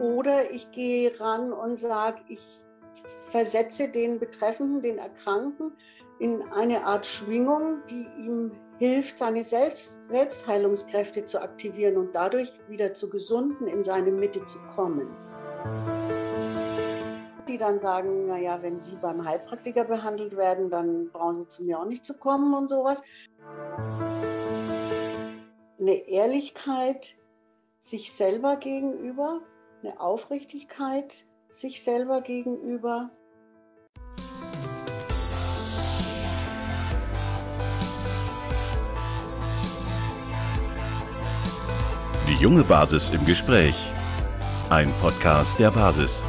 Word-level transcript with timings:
Oder 0.00 0.50
ich 0.50 0.70
gehe 0.72 1.18
ran 1.20 1.52
und 1.52 1.78
sage, 1.78 2.20
ich 2.28 2.62
versetze 3.30 3.88
den 3.88 4.18
Betreffenden, 4.18 4.82
den 4.82 4.98
Erkrankten, 4.98 5.72
in 6.18 6.42
eine 6.52 6.84
Art 6.84 7.06
Schwingung, 7.06 7.78
die 7.90 8.06
ihm 8.24 8.52
hilft, 8.78 9.18
seine 9.18 9.42
Selbst 9.42 10.04
Selbstheilungskräfte 10.04 11.24
zu 11.24 11.40
aktivieren 11.40 11.96
und 11.96 12.14
dadurch 12.14 12.52
wieder 12.68 12.94
zu 12.94 13.08
gesunden, 13.08 13.66
in 13.66 13.84
seine 13.84 14.10
Mitte 14.10 14.44
zu 14.46 14.58
kommen. 14.74 15.08
Die 17.48 17.58
dann 17.58 17.78
sagen, 17.78 18.26
naja, 18.26 18.62
wenn 18.62 18.80
Sie 18.80 18.96
beim 18.96 19.24
Heilpraktiker 19.24 19.84
behandelt 19.84 20.36
werden, 20.36 20.70
dann 20.70 21.10
brauchen 21.10 21.42
Sie 21.42 21.48
zu 21.48 21.64
mir 21.64 21.78
auch 21.78 21.84
nicht 21.84 22.04
zu 22.04 22.14
kommen 22.14 22.54
und 22.54 22.68
sowas. 22.68 23.02
Eine 25.78 26.08
Ehrlichkeit 26.08 27.16
sich 27.78 28.12
selber 28.12 28.56
gegenüber, 28.56 29.42
eine 29.84 30.00
Aufrichtigkeit 30.00 31.26
sich 31.50 31.82
selber 31.82 32.22
gegenüber. 32.22 33.10
Die 42.26 42.34
junge 42.40 42.64
Basis 42.64 43.10
im 43.10 43.24
Gespräch. 43.26 43.76
Ein 44.70 44.90
Podcast 45.02 45.58
der 45.58 45.70
Basis. 45.70 46.24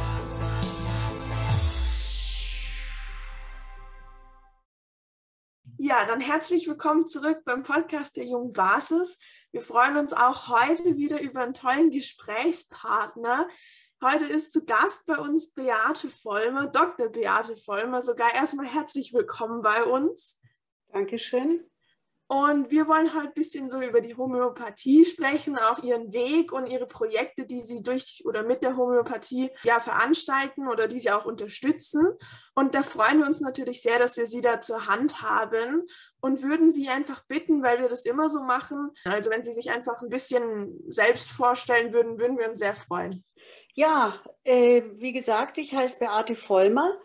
Ja, 5.78 6.04
dann 6.04 6.20
herzlich 6.20 6.68
willkommen 6.68 7.06
zurück 7.06 7.42
beim 7.44 7.62
Podcast 7.62 8.16
der 8.16 8.24
jungen 8.24 8.52
Basis. 8.52 9.18
Wir 9.56 9.62
freuen 9.62 9.96
uns 9.96 10.12
auch 10.12 10.48
heute 10.48 10.98
wieder 10.98 11.18
über 11.22 11.40
einen 11.40 11.54
tollen 11.54 11.90
Gesprächspartner. 11.90 13.48
Heute 14.04 14.26
ist 14.26 14.52
zu 14.52 14.66
Gast 14.66 15.06
bei 15.06 15.16
uns 15.16 15.54
Beate 15.54 16.10
Vollmer, 16.10 16.66
Dr. 16.66 17.08
Beate 17.08 17.56
Vollmer. 17.56 18.02
Sogar 18.02 18.34
erstmal 18.34 18.66
herzlich 18.66 19.14
willkommen 19.14 19.62
bei 19.62 19.82
uns. 19.82 20.42
Dankeschön. 20.88 21.64
Und 22.28 22.72
wir 22.72 22.88
wollen 22.88 23.14
heute 23.14 23.28
ein 23.28 23.34
bisschen 23.34 23.70
so 23.70 23.80
über 23.80 24.00
die 24.00 24.16
Homöopathie 24.16 25.04
sprechen, 25.04 25.56
auch 25.56 25.84
ihren 25.84 26.12
Weg 26.12 26.50
und 26.50 26.66
ihre 26.66 26.86
Projekte, 26.86 27.46
die 27.46 27.60
sie 27.60 27.84
durch 27.84 28.22
oder 28.24 28.42
mit 28.42 28.64
der 28.64 28.76
Homöopathie 28.76 29.50
ja 29.62 29.78
veranstalten 29.78 30.66
oder 30.66 30.88
die 30.88 30.98
sie 30.98 31.12
auch 31.12 31.24
unterstützen. 31.24 32.04
Und 32.56 32.74
da 32.74 32.82
freuen 32.82 33.20
wir 33.20 33.26
uns 33.26 33.40
natürlich 33.40 33.80
sehr, 33.80 34.00
dass 34.00 34.16
wir 34.16 34.26
sie 34.26 34.40
da 34.40 34.60
zur 34.60 34.88
Hand 34.88 35.22
haben 35.22 35.86
und 36.20 36.42
würden 36.42 36.72
sie 36.72 36.88
einfach 36.88 37.24
bitten, 37.26 37.62
weil 37.62 37.80
wir 37.80 37.88
das 37.88 38.04
immer 38.04 38.28
so 38.28 38.40
machen. 38.42 38.90
Also 39.04 39.30
wenn 39.30 39.44
sie 39.44 39.52
sich 39.52 39.70
einfach 39.70 40.02
ein 40.02 40.08
bisschen 40.08 40.82
selbst 40.90 41.30
vorstellen 41.30 41.92
würden, 41.92 42.18
würden 42.18 42.38
wir 42.38 42.50
uns 42.50 42.58
sehr 42.58 42.74
freuen. 42.74 43.24
Ja, 43.74 44.20
äh, 44.42 44.82
wie 44.94 45.12
gesagt, 45.12 45.58
ich 45.58 45.72
heiße 45.72 46.00
Beate 46.00 46.34
Vollmer 46.34 46.98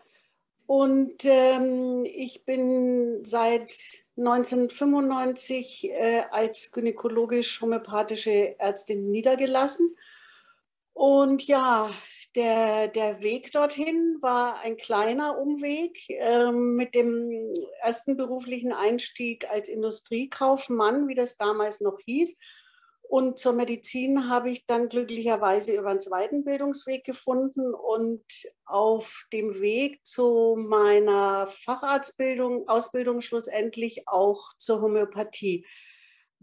und 0.66 1.24
ähm, 1.26 2.04
ich 2.06 2.44
bin 2.44 3.24
seit 3.24 4.01
1995 4.16 5.90
äh, 5.90 6.22
als 6.30 6.70
gynäkologisch-homöopathische 6.72 8.58
Ärztin 8.58 9.10
niedergelassen. 9.10 9.96
Und 10.92 11.46
ja, 11.46 11.88
der, 12.34 12.88
der 12.88 13.20
Weg 13.20 13.52
dorthin 13.52 14.16
war 14.20 14.60
ein 14.60 14.76
kleiner 14.76 15.38
Umweg 15.38 15.98
äh, 16.08 16.50
mit 16.50 16.94
dem 16.94 17.52
ersten 17.80 18.16
beruflichen 18.16 18.72
Einstieg 18.72 19.48
als 19.50 19.68
Industriekaufmann, 19.68 21.08
wie 21.08 21.14
das 21.14 21.36
damals 21.36 21.80
noch 21.80 21.98
hieß. 22.04 22.38
Und 23.12 23.38
zur 23.38 23.52
Medizin 23.52 24.30
habe 24.30 24.48
ich 24.48 24.64
dann 24.64 24.88
glücklicherweise 24.88 25.76
über 25.76 25.90
einen 25.90 26.00
zweiten 26.00 26.44
Bildungsweg 26.44 27.04
gefunden 27.04 27.74
und 27.74 28.24
auf 28.64 29.26
dem 29.34 29.60
Weg 29.60 30.02
zu 30.02 30.56
meiner 30.58 31.46
Facharztbildung, 31.46 32.66
Ausbildung 32.68 33.20
schlussendlich 33.20 34.08
auch 34.08 34.54
zur 34.56 34.80
Homöopathie 34.80 35.66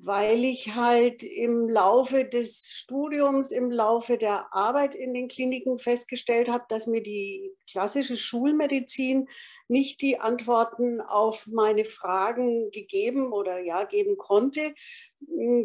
weil 0.01 0.45
ich 0.45 0.75
halt 0.75 1.23
im 1.23 1.67
Laufe 1.67 2.23
des 2.23 2.69
Studiums, 2.69 3.51
im 3.51 3.69
Laufe 3.69 4.17
der 4.17 4.53
Arbeit 4.53 4.95
in 4.95 5.13
den 5.13 5.27
Kliniken 5.27 5.77
festgestellt 5.77 6.49
habe, 6.49 6.63
dass 6.69 6.87
mir 6.87 7.03
die 7.03 7.51
klassische 7.69 8.15
Schulmedizin 8.15 9.27
nicht 9.67 10.01
die 10.01 10.19
Antworten 10.19 11.01
auf 11.01 11.47
meine 11.47 11.83
Fragen 11.83 12.71
gegeben 12.71 13.33
oder 13.33 13.59
ja 13.59 13.83
geben 13.83 14.17
konnte. 14.17 14.73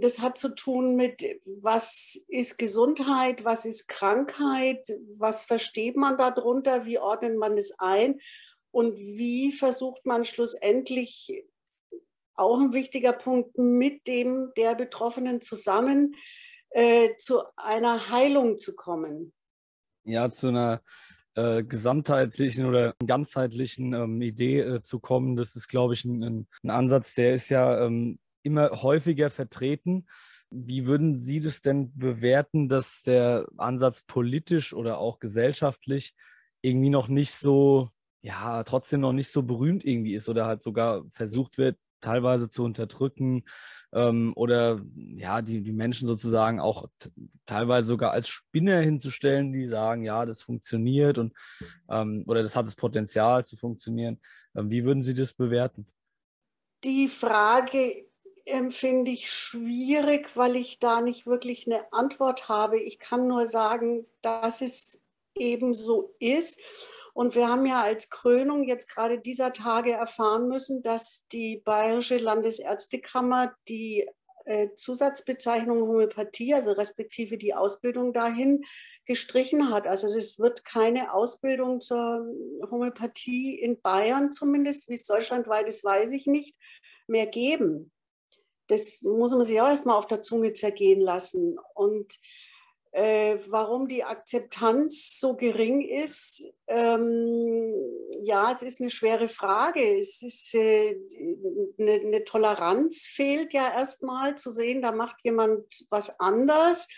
Das 0.00 0.18
hat 0.18 0.36
zu 0.36 0.48
tun 0.48 0.96
mit, 0.96 1.22
was 1.62 2.20
ist 2.26 2.58
Gesundheit, 2.58 3.44
was 3.44 3.64
ist 3.64 3.86
Krankheit, 3.86 4.88
was 5.16 5.44
versteht 5.44 5.96
man 5.96 6.18
darunter, 6.18 6.86
wie 6.86 6.98
ordnet 6.98 7.36
man 7.36 7.56
es 7.56 7.72
ein 7.78 8.20
und 8.72 8.98
wie 8.98 9.52
versucht 9.52 10.04
man 10.06 10.24
schlussendlich 10.24 11.44
auch 12.34 12.58
ein 12.58 12.72
wichtiger 12.72 13.12
Punkt, 13.12 13.58
mit 13.58 14.06
dem 14.06 14.52
der 14.56 14.74
Betroffenen 14.74 15.40
zusammen 15.40 16.14
äh, 16.70 17.16
zu 17.18 17.42
einer 17.56 18.10
Heilung 18.10 18.58
zu 18.58 18.74
kommen. 18.74 19.32
Ja, 20.04 20.30
zu 20.30 20.48
einer 20.48 20.82
äh, 21.34 21.62
gesamtheitlichen 21.64 22.66
oder 22.66 22.94
ganzheitlichen 23.04 23.92
ähm, 23.92 24.22
Idee 24.22 24.60
äh, 24.60 24.82
zu 24.82 25.00
kommen, 25.00 25.36
das 25.36 25.56
ist, 25.56 25.68
glaube 25.68 25.94
ich, 25.94 26.04
ein, 26.04 26.46
ein, 26.62 26.70
Ansatz, 26.70 27.14
der 27.14 27.34
ist 27.34 27.48
ja 27.48 27.84
ähm, 27.84 28.18
immer 28.42 28.82
häufiger 28.82 29.30
vertreten. 29.30 30.06
Wie 30.50 30.86
würden 30.86 31.16
Sie 31.18 31.40
das 31.40 31.60
denn 31.60 31.96
bewerten, 31.96 32.68
dass 32.68 33.02
der 33.02 33.48
Ansatz 33.56 34.02
politisch 34.02 34.72
oder 34.72 34.98
auch 34.98 35.18
gesellschaftlich 35.18 36.14
irgendwie 36.62 36.90
noch 36.90 37.08
nicht 37.08 37.32
so, 37.32 37.90
ja, 38.22 38.62
trotzdem 38.62 39.00
noch 39.00 39.12
nicht 39.12 39.30
so 39.30 39.42
berühmt 39.42 39.84
irgendwie 39.84 40.14
ist 40.14 40.28
oder 40.28 40.46
halt 40.46 40.62
sogar 40.62 41.04
versucht 41.10 41.58
wird, 41.58 41.78
teilweise 42.04 42.48
zu 42.48 42.64
unterdrücken 42.64 43.44
ähm, 43.92 44.32
oder 44.36 44.80
ja, 44.94 45.42
die, 45.42 45.62
die 45.62 45.72
Menschen 45.72 46.06
sozusagen 46.06 46.60
auch 46.60 46.86
teilweise 47.46 47.88
sogar 47.88 48.12
als 48.12 48.28
Spinner 48.28 48.80
hinzustellen, 48.80 49.52
die 49.52 49.66
sagen, 49.66 50.02
ja, 50.04 50.26
das 50.26 50.42
funktioniert 50.42 51.18
und 51.18 51.32
ähm, 51.88 52.24
oder 52.26 52.42
das 52.42 52.56
hat 52.56 52.66
das 52.66 52.76
Potenzial 52.76 53.44
zu 53.44 53.56
funktionieren. 53.56 54.20
Ähm, 54.54 54.70
wie 54.70 54.84
würden 54.84 55.02
Sie 55.02 55.14
das 55.14 55.32
bewerten? 55.32 55.86
Die 56.84 57.08
Frage 57.08 58.06
empfinde 58.44 59.10
ich 59.10 59.30
schwierig, 59.30 60.36
weil 60.36 60.56
ich 60.56 60.78
da 60.78 61.00
nicht 61.00 61.26
wirklich 61.26 61.66
eine 61.66 61.90
Antwort 61.92 62.48
habe. 62.48 62.78
Ich 62.78 62.98
kann 62.98 63.26
nur 63.26 63.46
sagen, 63.46 64.06
dass 64.20 64.60
es 64.60 65.00
eben 65.34 65.74
so 65.74 66.14
ist. 66.18 66.60
Und 67.14 67.36
wir 67.36 67.48
haben 67.48 67.64
ja 67.64 67.82
als 67.82 68.10
Krönung 68.10 68.64
jetzt 68.64 68.90
gerade 68.90 69.20
dieser 69.20 69.52
Tage 69.52 69.92
erfahren 69.92 70.48
müssen, 70.48 70.82
dass 70.82 71.26
die 71.30 71.62
Bayerische 71.64 72.18
Landesärztekammer 72.18 73.54
die 73.68 74.06
äh, 74.46 74.74
Zusatzbezeichnung 74.74 75.80
Homöopathie, 75.80 76.54
also 76.54 76.72
respektive 76.72 77.38
die 77.38 77.54
Ausbildung 77.54 78.12
dahin, 78.12 78.64
gestrichen 79.06 79.70
hat. 79.70 79.86
Also 79.86 80.08
es 80.08 80.40
wird 80.40 80.64
keine 80.64 81.14
Ausbildung 81.14 81.80
zur 81.80 82.26
Homöopathie 82.68 83.58
in 83.60 83.80
Bayern 83.80 84.32
zumindest, 84.32 84.88
wie 84.88 84.94
es 84.94 85.06
deutschlandweit 85.06 85.68
ist, 85.68 85.84
weiß 85.84 86.12
ich 86.12 86.26
nicht, 86.26 86.56
mehr 87.06 87.26
geben. 87.26 87.92
Das 88.66 89.02
muss 89.02 89.30
man 89.32 89.44
sich 89.44 89.60
auch 89.60 89.68
erstmal 89.68 89.96
auf 89.96 90.06
der 90.06 90.22
Zunge 90.22 90.52
zergehen 90.52 91.00
lassen. 91.00 91.58
Und 91.74 92.18
äh, 92.94 93.38
warum 93.48 93.88
die 93.88 94.04
Akzeptanz 94.04 95.18
so 95.18 95.34
gering 95.34 95.80
ist, 95.80 96.44
ähm, 96.68 97.74
ja, 98.22 98.52
es 98.52 98.62
ist 98.62 98.80
eine 98.80 98.90
schwere 98.90 99.26
Frage. 99.26 99.98
Es 99.98 100.22
ist 100.22 100.54
äh, 100.54 100.96
eine, 101.76 101.92
eine, 101.92 102.24
Toleranz 102.24 103.06
fehlt 103.06 103.52
ja 103.52 103.72
erstmal 103.72 104.36
zu 104.36 104.52
sehen, 104.52 104.80
da 104.80 104.92
macht 104.92 105.16
jemand 105.24 105.64
was 105.90 106.20
anders 106.20 106.88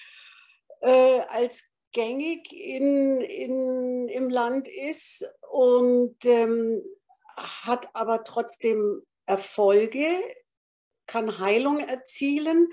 äh, 0.83 1.21
als 1.29 1.65
gängig 1.93 2.53
in, 2.53 3.23
in, 3.23 4.09
im 4.09 4.29
Land 4.29 4.69
ist 4.69 5.27
und 5.51 6.23
ähm, 6.27 6.83
hat 7.39 7.89
aber 7.95 8.23
trotzdem 8.23 9.03
Erfolge, 9.25 10.09
kann 11.07 11.39
Heilung 11.39 11.79
erzielen. 11.79 12.69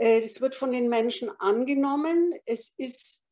Äh, 0.00 0.18
es 0.18 0.40
wird 0.40 0.54
von 0.54 0.72
den 0.72 0.88
Menschen 0.88 1.30
angenommen. 1.38 2.34
Es 2.46 2.72
ist 2.76 3.22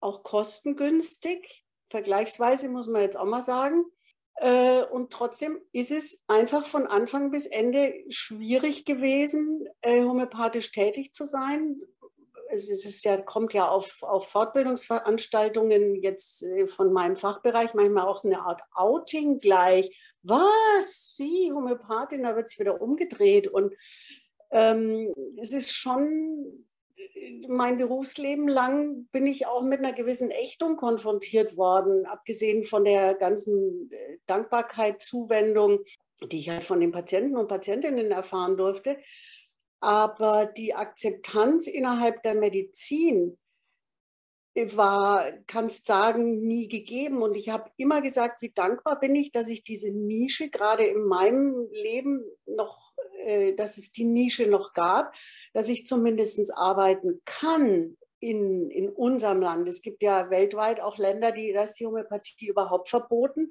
auch 0.00 0.22
kostengünstig, 0.22 1.64
vergleichsweise 1.88 2.68
muss 2.68 2.88
man 2.88 3.02
jetzt 3.02 3.16
auch 3.16 3.24
mal 3.24 3.42
sagen. 3.42 3.84
Äh, 4.34 4.82
und 4.84 5.12
trotzdem 5.12 5.60
ist 5.72 5.90
es 5.90 6.22
einfach 6.28 6.66
von 6.66 6.86
Anfang 6.86 7.30
bis 7.30 7.46
Ende 7.46 7.94
schwierig 8.08 8.84
gewesen, 8.84 9.66
äh, 9.80 10.02
homöopathisch 10.02 10.70
tätig 10.70 11.14
zu 11.14 11.24
sein. 11.24 11.80
Es 12.50 12.68
ist 12.68 13.04
ja, 13.04 13.20
kommt 13.20 13.52
ja 13.52 13.68
auf, 13.68 14.02
auf 14.02 14.28
Fortbildungsveranstaltungen 14.30 15.96
jetzt 15.96 16.46
von 16.66 16.92
meinem 16.92 17.16
Fachbereich 17.16 17.74
manchmal 17.74 18.06
auch 18.06 18.24
eine 18.24 18.40
Art 18.40 18.62
Outing 18.72 19.38
gleich. 19.38 19.94
Was? 20.22 21.14
Sie, 21.14 21.52
Homöopathin, 21.52 22.22
da 22.22 22.36
wird 22.36 22.48
sich 22.48 22.58
wieder 22.58 22.80
umgedreht. 22.80 23.48
Und 23.48 23.74
ähm, 24.50 25.12
es 25.36 25.52
ist 25.52 25.72
schon 25.72 26.64
mein 27.48 27.78
Berufsleben 27.78 28.48
lang 28.48 29.06
bin 29.06 29.26
ich 29.26 29.46
auch 29.46 29.62
mit 29.62 29.78
einer 29.78 29.92
gewissen 29.92 30.30
Ächtung 30.30 30.76
konfrontiert 30.76 31.56
worden, 31.56 32.06
abgesehen 32.06 32.64
von 32.64 32.84
der 32.84 33.14
ganzen 33.14 33.90
äh, 33.90 34.18
Dankbarkeit, 34.26 35.00
Zuwendung, 35.00 35.80
die 36.30 36.38
ich 36.38 36.50
halt 36.50 36.64
von 36.64 36.80
den 36.80 36.92
Patienten 36.92 37.36
und 37.36 37.48
Patientinnen 37.48 38.10
erfahren 38.10 38.56
durfte. 38.56 38.98
Aber 39.80 40.46
die 40.46 40.74
Akzeptanz 40.74 41.66
innerhalb 41.66 42.22
der 42.22 42.34
Medizin 42.34 43.38
war, 44.74 45.30
kannst 45.46 45.86
sagen, 45.86 46.40
nie 46.40 46.66
gegeben. 46.66 47.22
Und 47.22 47.36
ich 47.36 47.48
habe 47.48 47.70
immer 47.76 48.02
gesagt, 48.02 48.42
wie 48.42 48.50
dankbar 48.50 48.98
bin 48.98 49.14
ich, 49.14 49.30
dass 49.30 49.48
ich 49.48 49.62
diese 49.62 49.92
Nische 49.92 50.50
gerade 50.50 50.84
in 50.84 51.04
meinem 51.04 51.68
Leben 51.70 52.24
noch, 52.46 52.87
äh, 53.24 53.54
dass 53.54 53.78
es 53.78 53.92
die 53.92 54.04
Nische 54.04 54.48
noch 54.48 54.72
gab, 54.72 55.14
dass 55.52 55.68
ich 55.68 55.86
zumindest 55.86 56.56
arbeiten 56.56 57.20
kann 57.24 57.96
in, 58.20 58.70
in 58.70 58.88
unserem 58.88 59.40
Land. 59.40 59.68
Es 59.68 59.82
gibt 59.82 60.02
ja 60.02 60.30
weltweit 60.30 60.80
auch 60.80 60.98
Länder, 60.98 61.32
die 61.32 61.52
das 61.52 61.74
die 61.74 61.86
Homöopathie 61.86 62.48
überhaupt 62.48 62.88
verboten. 62.88 63.50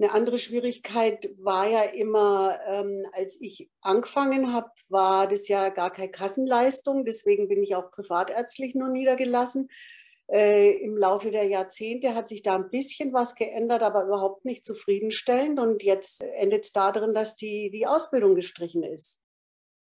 Eine 0.00 0.12
andere 0.12 0.38
Schwierigkeit 0.38 1.28
war 1.42 1.68
ja 1.68 1.82
immer, 1.82 2.58
ähm, 2.68 3.04
als 3.12 3.40
ich 3.40 3.68
angefangen 3.80 4.52
habe, 4.52 4.70
war 4.90 5.26
das 5.26 5.48
ja 5.48 5.70
gar 5.70 5.92
keine 5.92 6.10
Kassenleistung. 6.10 7.04
Deswegen 7.04 7.48
bin 7.48 7.64
ich 7.64 7.74
auch 7.74 7.90
privatärztlich 7.90 8.76
nur 8.76 8.90
niedergelassen. 8.90 9.68
Äh, 10.30 10.72
Im 10.82 10.96
Laufe 10.96 11.30
der 11.30 11.44
Jahrzehnte 11.44 12.14
hat 12.14 12.28
sich 12.28 12.42
da 12.42 12.54
ein 12.54 12.68
bisschen 12.70 13.12
was 13.12 13.34
geändert, 13.34 13.82
aber 13.82 14.04
überhaupt 14.04 14.44
nicht 14.44 14.64
zufriedenstellend. 14.64 15.58
Und 15.58 15.82
jetzt 15.82 16.22
endet 16.22 16.64
es 16.64 16.72
darin, 16.72 17.14
dass 17.14 17.36
die, 17.36 17.70
die 17.70 17.86
Ausbildung 17.86 18.34
gestrichen 18.34 18.82
ist. 18.82 19.20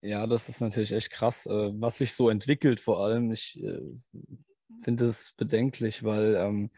Ja, 0.02 0.26
das 0.26 0.48
ist 0.48 0.60
natürlich 0.60 0.92
echt 0.92 1.10
krass, 1.10 1.46
äh, 1.46 1.70
was 1.74 1.98
sich 1.98 2.14
so 2.14 2.28
entwickelt 2.28 2.80
vor 2.80 3.00
allem. 3.00 3.32
Ich 3.32 3.62
äh, 3.62 3.80
finde 4.82 5.06
es 5.06 5.32
bedenklich, 5.36 6.02
weil 6.02 6.34
ähm, 6.34 6.70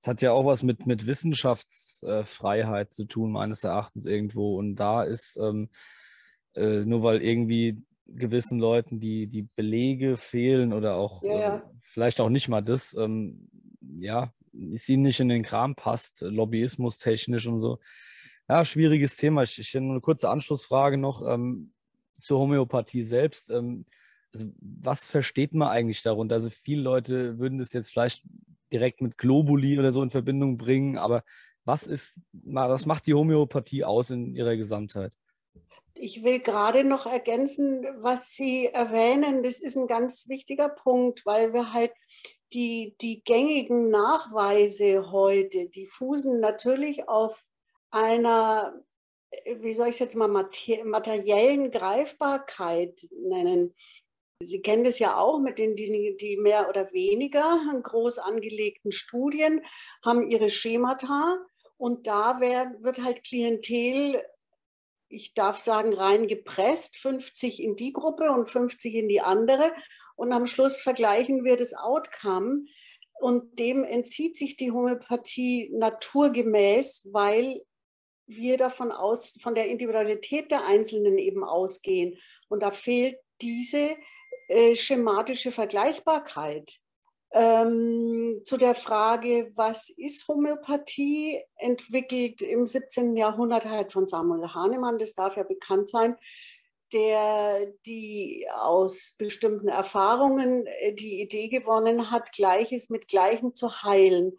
es 0.00 0.08
hat 0.08 0.22
ja 0.22 0.32
auch 0.32 0.46
was 0.46 0.62
mit, 0.62 0.86
mit 0.86 1.06
Wissenschaftsfreiheit 1.06 2.94
zu 2.94 3.04
tun, 3.04 3.30
meines 3.30 3.62
Erachtens 3.62 4.06
irgendwo. 4.06 4.56
Und 4.58 4.76
da 4.76 5.04
ist, 5.04 5.36
ähm, 5.36 5.68
äh, 6.54 6.84
nur 6.84 7.02
weil 7.02 7.22
irgendwie 7.22 7.82
gewissen 8.06 8.58
Leuten 8.58 8.98
die, 8.98 9.26
die 9.26 9.42
Belege 9.54 10.16
fehlen 10.16 10.72
oder 10.72 10.96
auch 10.96 11.22
ja, 11.22 11.38
ja. 11.38 11.70
Äh, 11.90 11.92
vielleicht 11.92 12.20
auch 12.20 12.28
nicht 12.28 12.48
mal 12.48 12.62
das, 12.62 12.94
ähm, 12.94 13.48
ja, 13.98 14.32
es 14.74 14.88
ihnen 14.88 15.02
nicht 15.02 15.20
in 15.20 15.28
den 15.28 15.42
Kram 15.42 15.74
passt, 15.74 16.22
Lobbyismus 16.22 16.98
technisch 16.98 17.46
und 17.46 17.60
so. 17.60 17.78
Ja, 18.48 18.64
schwieriges 18.64 19.16
Thema. 19.16 19.42
Ich, 19.44 19.58
ich 19.58 19.76
eine 19.76 20.00
kurze 20.00 20.28
Anschlussfrage 20.28 20.98
noch 20.98 21.22
ähm, 21.26 21.72
zur 22.18 22.40
Homöopathie 22.40 23.02
selbst. 23.02 23.50
Ähm, 23.50 23.86
also 24.32 24.46
was 24.60 25.08
versteht 25.08 25.54
man 25.54 25.68
eigentlich 25.68 26.02
darunter? 26.02 26.36
Also 26.36 26.50
viele 26.50 26.82
Leute 26.82 27.38
würden 27.38 27.58
das 27.58 27.72
jetzt 27.72 27.90
vielleicht 27.90 28.24
direkt 28.72 29.00
mit 29.00 29.18
Globuli 29.18 29.78
oder 29.78 29.92
so 29.92 30.02
in 30.02 30.10
Verbindung 30.10 30.56
bringen. 30.56 30.98
Aber 30.98 31.24
was 31.64 31.84
ist, 31.84 32.18
was 32.32 32.86
macht 32.86 33.06
die 33.06 33.14
Homöopathie 33.14 33.84
aus 33.84 34.10
in 34.10 34.34
ihrer 34.34 34.56
Gesamtheit? 34.56 35.12
Ich 35.94 36.22
will 36.22 36.40
gerade 36.40 36.84
noch 36.84 37.06
ergänzen, 37.06 37.86
was 38.02 38.30
Sie 38.30 38.66
erwähnen. 38.66 39.42
Das 39.42 39.60
ist 39.60 39.76
ein 39.76 39.86
ganz 39.86 40.28
wichtiger 40.28 40.68
Punkt, 40.68 41.26
weil 41.26 41.52
wir 41.52 41.72
halt 41.72 41.92
die, 42.52 42.96
die 43.00 43.22
gängigen 43.22 43.90
Nachweise 43.90 45.10
heute, 45.10 45.68
die 45.68 45.86
fußen 45.86 46.40
natürlich 46.40 47.08
auf 47.08 47.46
einer, 47.90 48.74
wie 49.58 49.74
soll 49.74 49.88
ich 49.88 49.94
es 49.94 50.00
jetzt 50.00 50.16
mal, 50.16 50.28
materiellen 50.28 51.70
Greifbarkeit 51.70 53.00
nennen. 53.12 53.74
Sie 54.42 54.62
kennen 54.62 54.84
das 54.84 54.98
ja 54.98 55.18
auch 55.18 55.38
mit 55.38 55.58
den, 55.58 55.76
die, 55.76 56.16
die 56.18 56.36
mehr 56.38 56.68
oder 56.68 56.90
weniger 56.92 57.58
groß 57.82 58.18
angelegten 58.18 58.90
Studien, 58.90 59.62
haben 60.02 60.28
ihre 60.30 60.50
Schemata 60.50 61.36
und 61.76 62.06
da 62.06 62.40
wird, 62.40 62.82
wird 62.82 63.02
halt 63.02 63.22
Klientel, 63.22 64.24
ich 65.10 65.34
darf 65.34 65.58
sagen, 65.58 65.92
rein 65.92 66.28
gepresst, 66.28 66.96
50 66.96 67.62
in 67.62 67.76
die 67.76 67.92
Gruppe 67.92 68.30
und 68.30 68.48
50 68.48 68.94
in 68.94 69.08
die 69.08 69.20
andere. 69.20 69.72
Und 70.14 70.32
am 70.32 70.46
Schluss 70.46 70.80
vergleichen 70.80 71.44
wir 71.44 71.56
das 71.56 71.74
Outcome. 71.74 72.64
Und 73.14 73.58
dem 73.58 73.84
entzieht 73.84 74.36
sich 74.36 74.56
die 74.56 74.70
Homöopathie 74.70 75.70
naturgemäß, 75.74 77.08
weil 77.12 77.60
wir 78.26 78.56
davon 78.56 78.92
aus, 78.92 79.36
von 79.42 79.54
der 79.54 79.66
Individualität 79.66 80.50
der 80.50 80.66
Einzelnen 80.66 81.18
eben 81.18 81.44
ausgehen. 81.44 82.16
Und 82.48 82.62
da 82.62 82.70
fehlt 82.70 83.16
diese 83.42 83.96
äh, 84.48 84.74
schematische 84.76 85.50
Vergleichbarkeit. 85.50 86.80
Ähm, 87.32 88.40
zu 88.44 88.56
der 88.56 88.74
Frage, 88.74 89.50
was 89.54 89.88
ist 89.88 90.26
Homöopathie, 90.26 91.40
entwickelt 91.56 92.42
im 92.42 92.66
17. 92.66 93.16
Jahrhundert 93.16 93.66
halt 93.66 93.92
von 93.92 94.08
Samuel 94.08 94.52
Hahnemann, 94.52 94.98
das 94.98 95.14
darf 95.14 95.36
ja 95.36 95.44
bekannt 95.44 95.88
sein, 95.88 96.16
der 96.92 97.66
die 97.86 98.48
aus 98.52 99.14
bestimmten 99.16 99.68
Erfahrungen 99.68 100.66
äh, 100.66 100.92
die 100.92 101.20
Idee 101.20 101.48
gewonnen 101.48 102.10
hat, 102.10 102.32
Gleiches 102.32 102.90
mit 102.90 103.06
Gleichem 103.06 103.54
zu 103.54 103.82
heilen. 103.84 104.38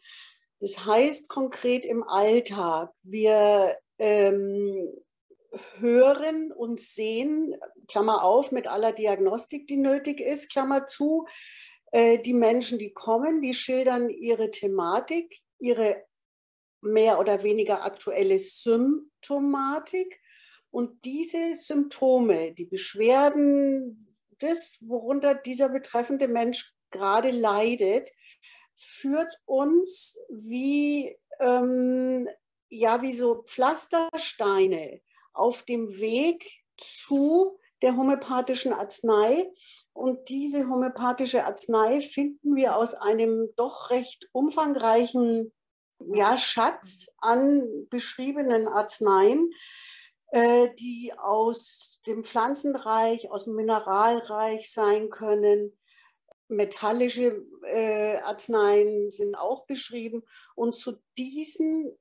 Das 0.59 0.85
heißt 0.85 1.29
konkret 1.29 1.85
im 1.85 2.03
Alltag, 2.03 2.91
wir 3.03 3.77
ähm, 3.99 4.91
hören 5.79 6.51
und 6.51 6.79
sehen, 6.79 7.55
Klammer 7.87 8.23
auf, 8.23 8.51
mit 8.51 8.67
aller 8.67 8.91
Diagnostik, 8.91 9.67
die 9.67 9.77
nötig 9.77 10.19
ist, 10.19 10.51
Klammer 10.51 10.87
zu, 10.87 11.25
die 11.93 12.33
Menschen, 12.33 12.79
die 12.79 12.93
kommen, 12.93 13.41
die 13.41 13.53
schildern 13.53 14.09
ihre 14.09 14.49
Thematik, 14.49 15.37
ihre 15.59 16.03
mehr 16.81 17.19
oder 17.19 17.43
weniger 17.43 17.83
aktuelle 17.83 18.39
Symptomatik. 18.39 20.19
Und 20.71 21.03
diese 21.05 21.53
Symptome, 21.53 22.53
die 22.53 22.65
Beschwerden, 22.65 24.07
das, 24.39 24.77
worunter 24.81 25.35
dieser 25.35 25.69
betreffende 25.69 26.27
Mensch 26.27 26.73
gerade 26.89 27.31
leidet, 27.31 28.09
führt 28.75 29.33
uns 29.45 30.17
wie, 30.29 31.15
ähm, 31.39 32.27
ja, 32.69 33.01
wie 33.01 33.13
so 33.13 33.43
Pflastersteine 33.43 35.01
auf 35.33 35.63
dem 35.63 35.99
Weg 35.99 36.49
zu 36.77 37.59
der 37.81 37.95
homöopathischen 37.95 38.73
Arznei. 38.73 39.51
Und 39.93 40.29
diese 40.29 40.69
homöopathische 40.69 41.45
Arznei 41.45 42.01
finden 42.01 42.55
wir 42.55 42.77
aus 42.77 42.93
einem 42.93 43.49
doch 43.55 43.89
recht 43.89 44.29
umfangreichen 44.31 45.51
ja, 46.13 46.37
Schatz 46.37 47.11
an 47.17 47.87
beschriebenen 47.89 48.67
Arzneien, 48.67 49.51
äh, 50.31 50.69
die 50.79 51.13
aus 51.17 52.01
dem 52.07 52.23
Pflanzenreich, 52.23 53.29
aus 53.29 53.45
dem 53.45 53.55
Mineralreich 53.55 54.71
sein 54.71 55.09
können. 55.09 55.77
Metallische 56.47 57.45
äh, 57.67 58.17
Arzneien 58.17 59.11
sind 59.11 59.35
auch 59.35 59.65
beschrieben. 59.65 60.23
Und 60.55 60.75
zu 60.75 60.97
diesen 61.17 61.97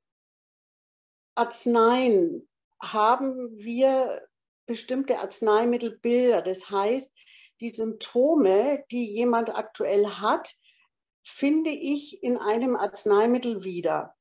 Arzneien 1.34 2.48
haben 2.82 3.50
wir 3.56 4.26
bestimmte 4.66 5.18
Arzneimittelbilder. 5.18 6.42
Das 6.42 6.70
heißt, 6.70 7.14
die 7.60 7.70
Symptome, 7.70 8.84
die 8.90 9.12
jemand 9.12 9.54
aktuell 9.54 10.06
hat, 10.06 10.54
finde 11.22 11.70
ich 11.70 12.22
in 12.22 12.38
einem 12.38 12.76
Arzneimittel 12.76 13.64
wieder. 13.64 14.14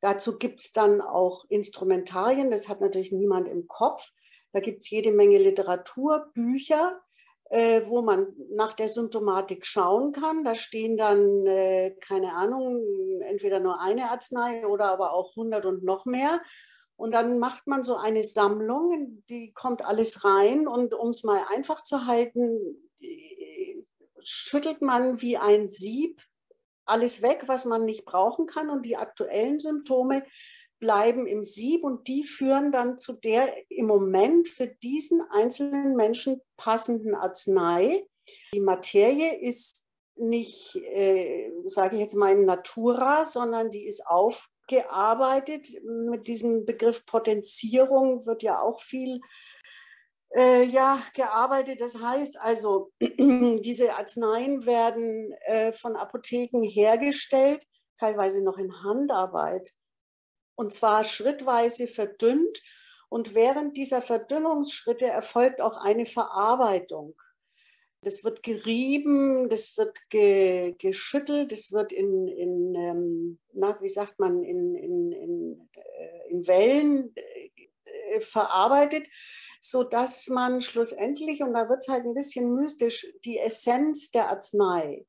Dazu 0.00 0.38
gibt 0.38 0.60
es 0.60 0.72
dann 0.72 1.00
auch 1.00 1.44
Instrumentarien, 1.48 2.50
das 2.50 2.68
hat 2.68 2.80
natürlich 2.80 3.12
niemand 3.12 3.48
im 3.48 3.66
Kopf. 3.68 4.12
Da 4.52 4.60
gibt 4.60 4.82
es 4.82 4.90
jede 4.90 5.12
Menge 5.12 5.38
Literatur, 5.38 6.30
Bücher, 6.34 7.00
äh, 7.50 7.82
wo 7.86 8.02
man 8.02 8.26
nach 8.50 8.72
der 8.72 8.88
Symptomatik 8.88 9.66
schauen 9.66 10.12
kann. 10.12 10.44
Da 10.44 10.54
stehen 10.54 10.96
dann, 10.96 11.46
äh, 11.46 11.96
keine 12.00 12.34
Ahnung, 12.34 12.82
entweder 13.22 13.60
nur 13.60 13.80
eine 13.80 14.10
Arznei 14.10 14.66
oder 14.66 14.86
aber 14.86 15.12
auch 15.12 15.34
100 15.36 15.64
und 15.66 15.84
noch 15.84 16.06
mehr. 16.06 16.40
Und 16.98 17.12
dann 17.12 17.38
macht 17.38 17.68
man 17.68 17.84
so 17.84 17.96
eine 17.96 18.24
Sammlung, 18.24 19.22
die 19.30 19.52
kommt 19.52 19.82
alles 19.82 20.24
rein. 20.24 20.66
Und 20.66 20.94
um 20.94 21.10
es 21.10 21.22
mal 21.22 21.40
einfach 21.54 21.84
zu 21.84 22.06
halten, 22.06 22.58
schüttelt 24.20 24.82
man 24.82 25.22
wie 25.22 25.36
ein 25.36 25.68
Sieb 25.68 26.20
alles 26.86 27.22
weg, 27.22 27.44
was 27.46 27.66
man 27.66 27.84
nicht 27.84 28.04
brauchen 28.04 28.46
kann. 28.46 28.68
Und 28.68 28.82
die 28.84 28.96
aktuellen 28.96 29.60
Symptome 29.60 30.24
bleiben 30.80 31.28
im 31.28 31.44
Sieb 31.44 31.84
und 31.84 32.08
die 32.08 32.24
führen 32.24 32.72
dann 32.72 32.98
zu 32.98 33.12
der 33.12 33.48
im 33.70 33.86
Moment 33.86 34.48
für 34.48 34.66
diesen 34.66 35.22
einzelnen 35.30 35.94
Menschen 35.94 36.40
passenden 36.56 37.14
Arznei. 37.14 38.08
Die 38.52 38.60
Materie 38.60 39.38
ist 39.40 39.86
nicht, 40.16 40.74
äh, 40.74 41.52
sage 41.66 41.94
ich 41.94 42.02
jetzt 42.02 42.16
mal, 42.16 42.32
in 42.32 42.44
Natura, 42.44 43.24
sondern 43.24 43.70
die 43.70 43.86
ist 43.86 44.04
auf 44.04 44.48
gearbeitet. 44.68 45.68
Mit 45.82 46.28
diesem 46.28 46.64
Begriff 46.64 47.04
Potenzierung 47.06 48.24
wird 48.26 48.42
ja 48.42 48.60
auch 48.60 48.80
viel 48.80 49.20
äh, 50.34 50.64
ja, 50.64 51.00
gearbeitet. 51.14 51.80
Das 51.80 52.00
heißt 52.00 52.40
also, 52.40 52.92
diese 53.00 53.94
Arzneien 53.98 54.66
werden 54.66 55.32
äh, 55.46 55.72
von 55.72 55.96
Apotheken 55.96 56.62
hergestellt, 56.62 57.66
teilweise 57.98 58.44
noch 58.44 58.58
in 58.58 58.82
Handarbeit. 58.84 59.72
Und 60.54 60.72
zwar 60.72 61.04
schrittweise 61.04 61.86
verdünnt. 61.86 62.62
Und 63.08 63.34
während 63.34 63.76
dieser 63.76 64.02
Verdünnungsschritte 64.02 65.06
erfolgt 65.06 65.62
auch 65.62 65.78
eine 65.78 66.04
Verarbeitung. 66.04 67.14
Das 68.08 68.24
wird 68.24 68.42
gerieben, 68.42 69.50
das 69.50 69.76
wird 69.76 69.98
ge, 70.08 70.74
geschüttelt, 70.78 71.52
das 71.52 71.72
wird 71.72 71.92
in, 71.92 72.26
in 72.26 72.74
ähm, 72.74 73.38
na, 73.52 73.78
wie 73.82 73.90
sagt 73.90 74.18
man, 74.18 74.42
in, 74.44 74.74
in, 74.74 75.12
in, 75.12 75.68
äh, 75.74 76.30
in 76.30 76.46
Wellen 76.46 77.14
äh, 77.14 78.20
verarbeitet, 78.20 79.06
sodass 79.60 80.28
man 80.28 80.62
schlussendlich, 80.62 81.42
und 81.42 81.52
da 81.52 81.68
wird 81.68 81.80
es 81.80 81.88
halt 81.88 82.06
ein 82.06 82.14
bisschen 82.14 82.54
mystisch, 82.54 83.06
die 83.26 83.38
Essenz 83.38 84.10
der 84.10 84.30
Arznei 84.30 85.04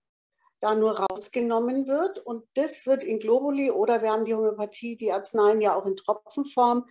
da 0.60 0.76
nur 0.76 1.00
rausgenommen 1.00 1.88
wird. 1.88 2.20
Und 2.20 2.44
das 2.56 2.86
wird 2.86 3.02
in 3.02 3.20
Globuli 3.20 3.72
oder 3.72 4.02
wir 4.02 4.12
haben 4.12 4.26
die 4.26 4.36
Homöopathie, 4.36 4.98
die 4.98 5.14
Arzneien 5.14 5.62
ja 5.62 5.74
auch 5.74 5.86
in 5.86 5.96
Tropfenform, 5.96 6.86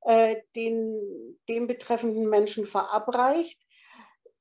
äh, 0.00 0.34
den, 0.56 1.38
dem 1.48 1.68
betreffenden 1.68 2.28
Menschen 2.28 2.66
verabreicht 2.66 3.63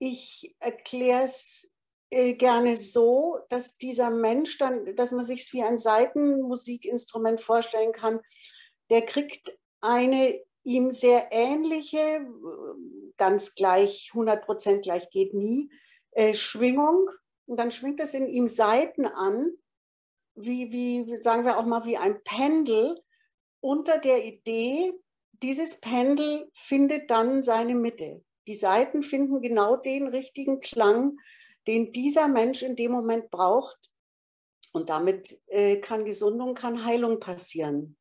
ich 0.04 0.54
erkläre 0.60 1.24
es 1.24 1.72
äh, 2.10 2.34
gerne 2.34 2.76
so, 2.76 3.40
dass 3.50 3.78
dieser 3.78 4.10
Mensch 4.10 4.58
dann, 4.58 4.96
dass 4.96 5.12
man 5.14 5.24
sich 5.24 5.52
wie 5.54 5.64
ein 5.64 5.78
Seitenmusikinstrument 5.78 7.40
vorstellen 7.40 7.94
kann, 7.94 8.20
der 8.90 9.06
kriegt 9.06 9.58
eine 9.80 10.42
ihm 10.66 10.92
sehr 10.92 11.30
ähnliche, 11.32 12.26
ganz 13.18 13.56
gleich, 13.56 14.10
100 14.14 14.46
Prozent 14.46 14.84
gleich 14.84 15.10
geht 15.10 15.34
nie, 15.34 15.70
äh, 16.12 16.34
Schwingung. 16.34 17.10
Und 17.46 17.58
dann 17.58 17.72
schwingt 17.72 18.00
es 18.00 18.14
in 18.14 18.28
ihm 18.28 18.48
Seiten 18.48 19.06
an, 19.06 19.52
wie, 20.36 20.72
wie, 20.72 21.18
sagen 21.18 21.46
wir 21.46 21.58
auch 21.58 21.66
mal, 21.66 21.86
wie 21.86 21.98
ein 21.98 22.22
Pendel, 22.24 23.02
unter 23.62 23.98
der 23.98 24.26
Idee, 24.26 24.94
dieses 25.32 25.80
Pendel 25.80 26.50
findet 26.54 27.10
dann 27.10 27.44
seine 27.44 27.76
Mitte. 27.76 28.24
Die 28.48 28.56
Saiten 28.56 29.04
finden 29.04 29.42
genau 29.42 29.76
den 29.76 30.08
richtigen 30.08 30.60
Klang, 30.60 31.18
den 31.68 31.92
dieser 31.92 32.28
Mensch 32.28 32.62
in 32.62 32.76
dem 32.76 32.92
Moment 32.92 33.32
braucht. 33.32 33.78
Und 34.74 34.90
damit 34.90 35.40
äh, 35.48 35.78
kann 35.78 36.04
Gesundung, 36.04 36.56
kann 36.56 36.84
Heilung 36.84 37.20
passieren. 37.20 37.96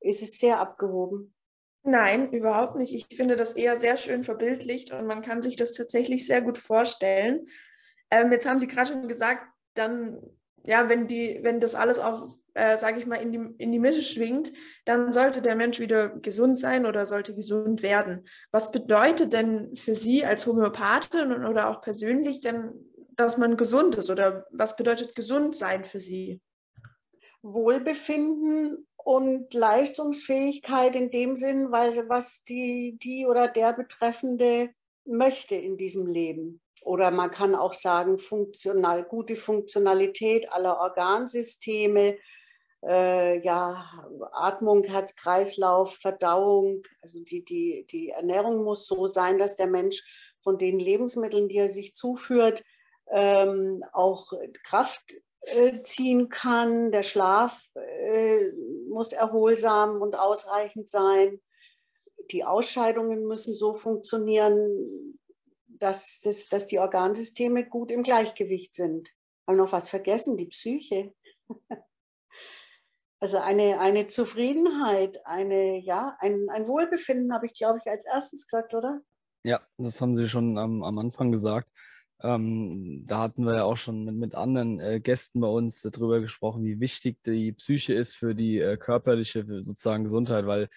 Ist 0.00 0.22
es 0.22 0.38
sehr 0.38 0.60
abgehoben? 0.60 1.34
Nein, 1.82 2.32
überhaupt 2.32 2.76
nicht. 2.76 2.92
Ich 2.92 3.16
finde 3.16 3.36
das 3.36 3.52
eher 3.52 3.80
sehr 3.80 3.96
schön 3.96 4.24
verbildlicht 4.24 4.92
und 4.92 5.06
man 5.06 5.22
kann 5.22 5.42
sich 5.42 5.54
das 5.54 5.74
tatsächlich 5.74 6.26
sehr 6.26 6.42
gut 6.42 6.58
vorstellen. 6.58 7.46
Ähm, 8.10 8.32
jetzt 8.32 8.48
haben 8.48 8.58
Sie 8.58 8.66
gerade 8.66 8.88
schon 8.90 9.08
gesagt, 9.08 9.46
dann, 9.74 10.20
ja, 10.66 10.88
wenn 10.88 11.06
die, 11.06 11.40
wenn 11.42 11.60
das 11.60 11.74
alles 11.74 11.98
auf 11.98 12.36
äh, 12.56 12.78
sage 12.78 12.98
ich 12.98 13.06
mal, 13.06 13.16
in 13.16 13.32
die, 13.32 13.54
in 13.58 13.70
die 13.70 13.78
Mitte 13.78 14.00
schwingt, 14.00 14.50
dann 14.86 15.12
sollte 15.12 15.42
der 15.42 15.56
Mensch 15.56 15.78
wieder 15.78 16.08
gesund 16.08 16.58
sein 16.58 16.86
oder 16.86 17.04
sollte 17.04 17.34
gesund 17.34 17.82
werden. 17.82 18.26
Was 18.50 18.70
bedeutet 18.70 19.34
denn 19.34 19.76
für 19.76 19.94
Sie 19.94 20.24
als 20.24 20.46
Homöopathin 20.46 21.44
oder 21.44 21.68
auch 21.68 21.82
persönlich 21.82 22.40
denn, 22.40 22.90
dass 23.14 23.36
man 23.36 23.58
gesund 23.58 23.96
ist 23.96 24.08
oder 24.08 24.46
was 24.50 24.74
bedeutet 24.74 25.14
gesund 25.14 25.54
sein 25.54 25.84
für 25.84 26.00
Sie? 26.00 26.40
Wohlbefinden 27.42 28.86
und 28.96 29.52
Leistungsfähigkeit 29.52 30.96
in 30.96 31.10
dem 31.10 31.36
Sinn, 31.36 31.70
weil 31.70 32.08
was 32.08 32.42
die, 32.42 32.98
die 33.02 33.26
oder 33.26 33.48
der 33.48 33.74
Betreffende 33.74 34.70
möchte 35.06 35.54
in 35.54 35.76
diesem 35.76 36.06
Leben. 36.06 36.60
Oder 36.82 37.10
man 37.10 37.30
kann 37.30 37.54
auch 37.54 37.72
sagen, 37.72 38.18
funktional, 38.18 39.04
gute 39.04 39.36
Funktionalität 39.36 40.52
aller 40.52 40.78
Organsysteme, 40.78 42.16
äh, 42.86 43.44
ja, 43.44 43.90
Atmung, 44.32 44.84
Herz-Kreislauf, 44.84 45.96
Verdauung. 45.96 46.82
Also 47.02 47.18
die, 47.20 47.44
die, 47.44 47.86
die 47.90 48.10
Ernährung 48.10 48.62
muss 48.62 48.86
so 48.86 49.06
sein, 49.06 49.38
dass 49.38 49.56
der 49.56 49.66
Mensch 49.66 50.36
von 50.42 50.58
den 50.58 50.78
Lebensmitteln, 50.78 51.48
die 51.48 51.56
er 51.56 51.68
sich 51.68 51.94
zuführt, 51.94 52.62
ähm, 53.10 53.82
auch 53.92 54.32
Kraft 54.62 55.16
äh, 55.40 55.82
ziehen 55.82 56.28
kann. 56.28 56.92
Der 56.92 57.02
Schlaf 57.02 57.60
äh, 57.74 58.52
muss 58.88 59.12
erholsam 59.12 60.00
und 60.02 60.16
ausreichend 60.16 60.88
sein. 60.88 61.40
Die 62.30 62.44
Ausscheidungen 62.44 63.26
müssen 63.26 63.54
so 63.54 63.72
funktionieren, 63.72 65.18
dass, 65.66 66.20
dass, 66.20 66.48
dass 66.48 66.66
die 66.66 66.78
Organsysteme 66.78 67.66
gut 67.66 67.90
im 67.90 68.02
Gleichgewicht 68.02 68.74
sind. 68.74 69.10
Haben 69.46 69.58
noch 69.58 69.72
was 69.72 69.88
vergessen, 69.88 70.36
die 70.36 70.46
Psyche. 70.46 71.12
Also 73.18 73.38
eine, 73.38 73.80
eine 73.80 74.08
Zufriedenheit, 74.08 75.24
eine, 75.24 75.78
ja, 75.80 76.18
ein, 76.20 76.48
ein 76.50 76.68
Wohlbefinden 76.68 77.32
habe 77.32 77.46
ich, 77.46 77.54
glaube 77.54 77.78
ich, 77.82 77.90
als 77.90 78.04
erstes 78.04 78.46
gesagt, 78.46 78.74
oder? 78.74 79.00
Ja, 79.42 79.62
das 79.78 80.02
haben 80.02 80.16
Sie 80.16 80.28
schon 80.28 80.58
am, 80.58 80.82
am 80.84 80.98
Anfang 80.98 81.32
gesagt. 81.32 81.70
Ähm, 82.22 83.04
da 83.06 83.20
hatten 83.20 83.44
wir 83.44 83.54
ja 83.54 83.64
auch 83.64 83.76
schon 83.76 84.04
mit, 84.04 84.16
mit 84.16 84.34
anderen 84.34 84.80
äh, 84.80 85.00
Gästen 85.00 85.40
bei 85.40 85.48
uns 85.48 85.80
darüber 85.80 86.20
gesprochen, 86.20 86.64
wie 86.64 86.78
wichtig 86.78 87.22
die 87.24 87.52
Psyche 87.52 87.94
ist 87.94 88.16
für 88.16 88.34
die 88.34 88.58
äh, 88.58 88.76
körperliche 88.76 89.44
sozusagen 89.62 90.04
Gesundheit, 90.04 90.46
weil 90.46 90.68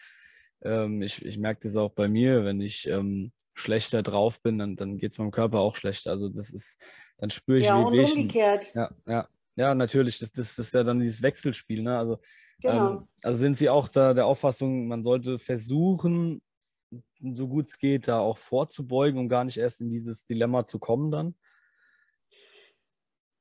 ähm, 0.61 1.01
ich, 1.01 1.23
ich 1.25 1.37
merke 1.37 1.61
das 1.67 1.75
auch 1.75 1.91
bei 1.91 2.07
mir, 2.07 2.45
wenn 2.45 2.61
ich 2.61 2.87
ähm, 2.87 3.31
schlechter 3.53 4.03
drauf 4.03 4.41
bin, 4.41 4.57
dann, 4.57 4.75
dann 4.75 4.97
geht 4.97 5.11
es 5.11 5.17
meinem 5.17 5.31
Körper 5.31 5.59
auch 5.59 5.75
schlechter. 5.75 6.11
Also 6.11 6.29
das 6.29 6.49
ist, 6.51 6.77
dann 7.17 7.29
spüre 7.29 7.59
ich 7.59 7.65
ja, 7.65 7.77
und 7.77 7.97
umgekehrt. 7.97 8.73
Ja, 8.73 8.91
ja. 9.07 9.27
Ja, 9.55 9.75
natürlich. 9.75 10.19
Das, 10.19 10.31
das 10.31 10.57
ist 10.57 10.73
ja 10.73 10.83
dann 10.83 11.01
dieses 11.01 11.21
Wechselspiel. 11.21 11.81
Ne? 11.81 11.97
Also, 11.97 12.19
genau. 12.61 12.91
ähm, 12.91 13.07
also 13.21 13.39
sind 13.39 13.57
Sie 13.57 13.69
auch 13.69 13.89
da 13.89 14.13
der 14.13 14.25
Auffassung, 14.25 14.87
man 14.87 15.03
sollte 15.03 15.37
versuchen, 15.37 16.41
so 17.19 17.47
gut 17.49 17.67
es 17.67 17.77
geht, 17.77 18.07
da 18.07 18.19
auch 18.19 18.37
vorzubeugen, 18.37 19.19
um 19.19 19.27
gar 19.27 19.43
nicht 19.43 19.57
erst 19.57 19.81
in 19.81 19.89
dieses 19.89 20.23
Dilemma 20.23 20.63
zu 20.63 20.79
kommen 20.79 21.11
dann? 21.11 21.35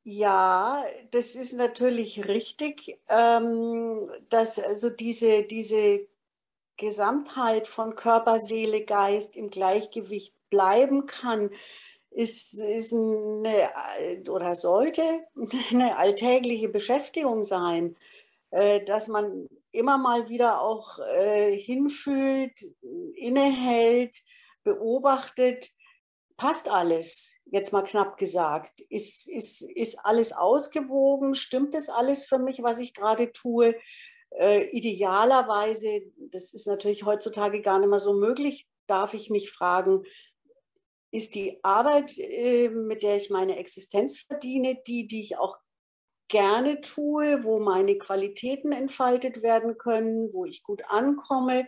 Ja, 0.03 0.83
das 1.13 1.37
ist 1.37 1.53
natürlich 1.53 2.27
richtig, 2.27 2.99
ähm, 3.11 4.11
dass 4.29 4.59
also 4.59 4.91
diese, 4.91 5.45
diese 5.45 6.01
Gesamtheit 6.79 7.69
von 7.69 7.95
Körper, 7.95 8.41
Seele, 8.41 8.85
Geist 8.85 9.37
im 9.37 9.51
Gleichgewicht 9.51 10.35
bleiben 10.49 11.05
kann 11.05 11.51
ist, 12.11 12.55
ist 12.55 12.93
eine, 12.93 13.71
oder 14.29 14.55
sollte 14.55 15.03
eine 15.71 15.97
alltägliche 15.97 16.69
Beschäftigung 16.69 17.43
sein, 17.45 17.97
äh, 18.51 18.83
dass 18.85 19.09
man 19.09 19.49
immer 19.71 19.99
mal 19.99 20.29
wieder 20.29 20.61
auch 20.61 20.99
äh, 20.99 21.57
hinfühlt, 21.57 22.59
innehält, 23.15 24.17
beobachtet, 24.65 25.71
passt 26.37 26.69
alles, 26.69 27.35
jetzt 27.47 27.73
mal 27.73 27.83
knapp 27.83 28.17
gesagt, 28.17 28.81
ist, 28.89 29.29
ist, 29.29 29.63
ist 29.63 29.99
alles 30.05 30.33
ausgewogen, 30.33 31.35
stimmt 31.35 31.75
das 31.75 31.89
alles 31.89 32.25
für 32.25 32.39
mich, 32.39 32.63
was 32.63 32.79
ich 32.79 32.95
gerade 32.95 33.33
tue? 33.33 33.75
Äh, 34.39 34.69
idealerweise, 34.71 36.03
das 36.31 36.55
ist 36.55 36.69
natürlich 36.69 37.05
heutzutage 37.05 37.61
gar 37.61 37.81
nicht 37.81 37.89
mehr 37.89 37.99
so 37.99 38.13
möglich, 38.13 38.69
darf 38.87 39.13
ich 39.15 39.31
mich 39.31 39.51
fragen, 39.51 40.05
ist 41.11 41.35
die 41.35 41.59
Arbeit, 41.65 42.17
äh, 42.19 42.69
mit 42.69 43.03
der 43.03 43.17
ich 43.17 43.31
meine 43.31 43.57
Existenz 43.57 44.21
verdiene, 44.21 44.79
die, 44.87 45.09
die 45.09 45.23
ich 45.23 45.39
auch 45.39 45.59
gerne 46.29 46.81
tue, 46.81 47.43
wo 47.43 47.59
meine 47.59 47.99
Qualitäten 47.99 48.71
entfaltet 48.71 49.43
werden 49.43 49.77
können, 49.77 50.33
wo 50.33 50.45
ich 50.45 50.63
gut 50.63 50.83
ankomme, 50.87 51.67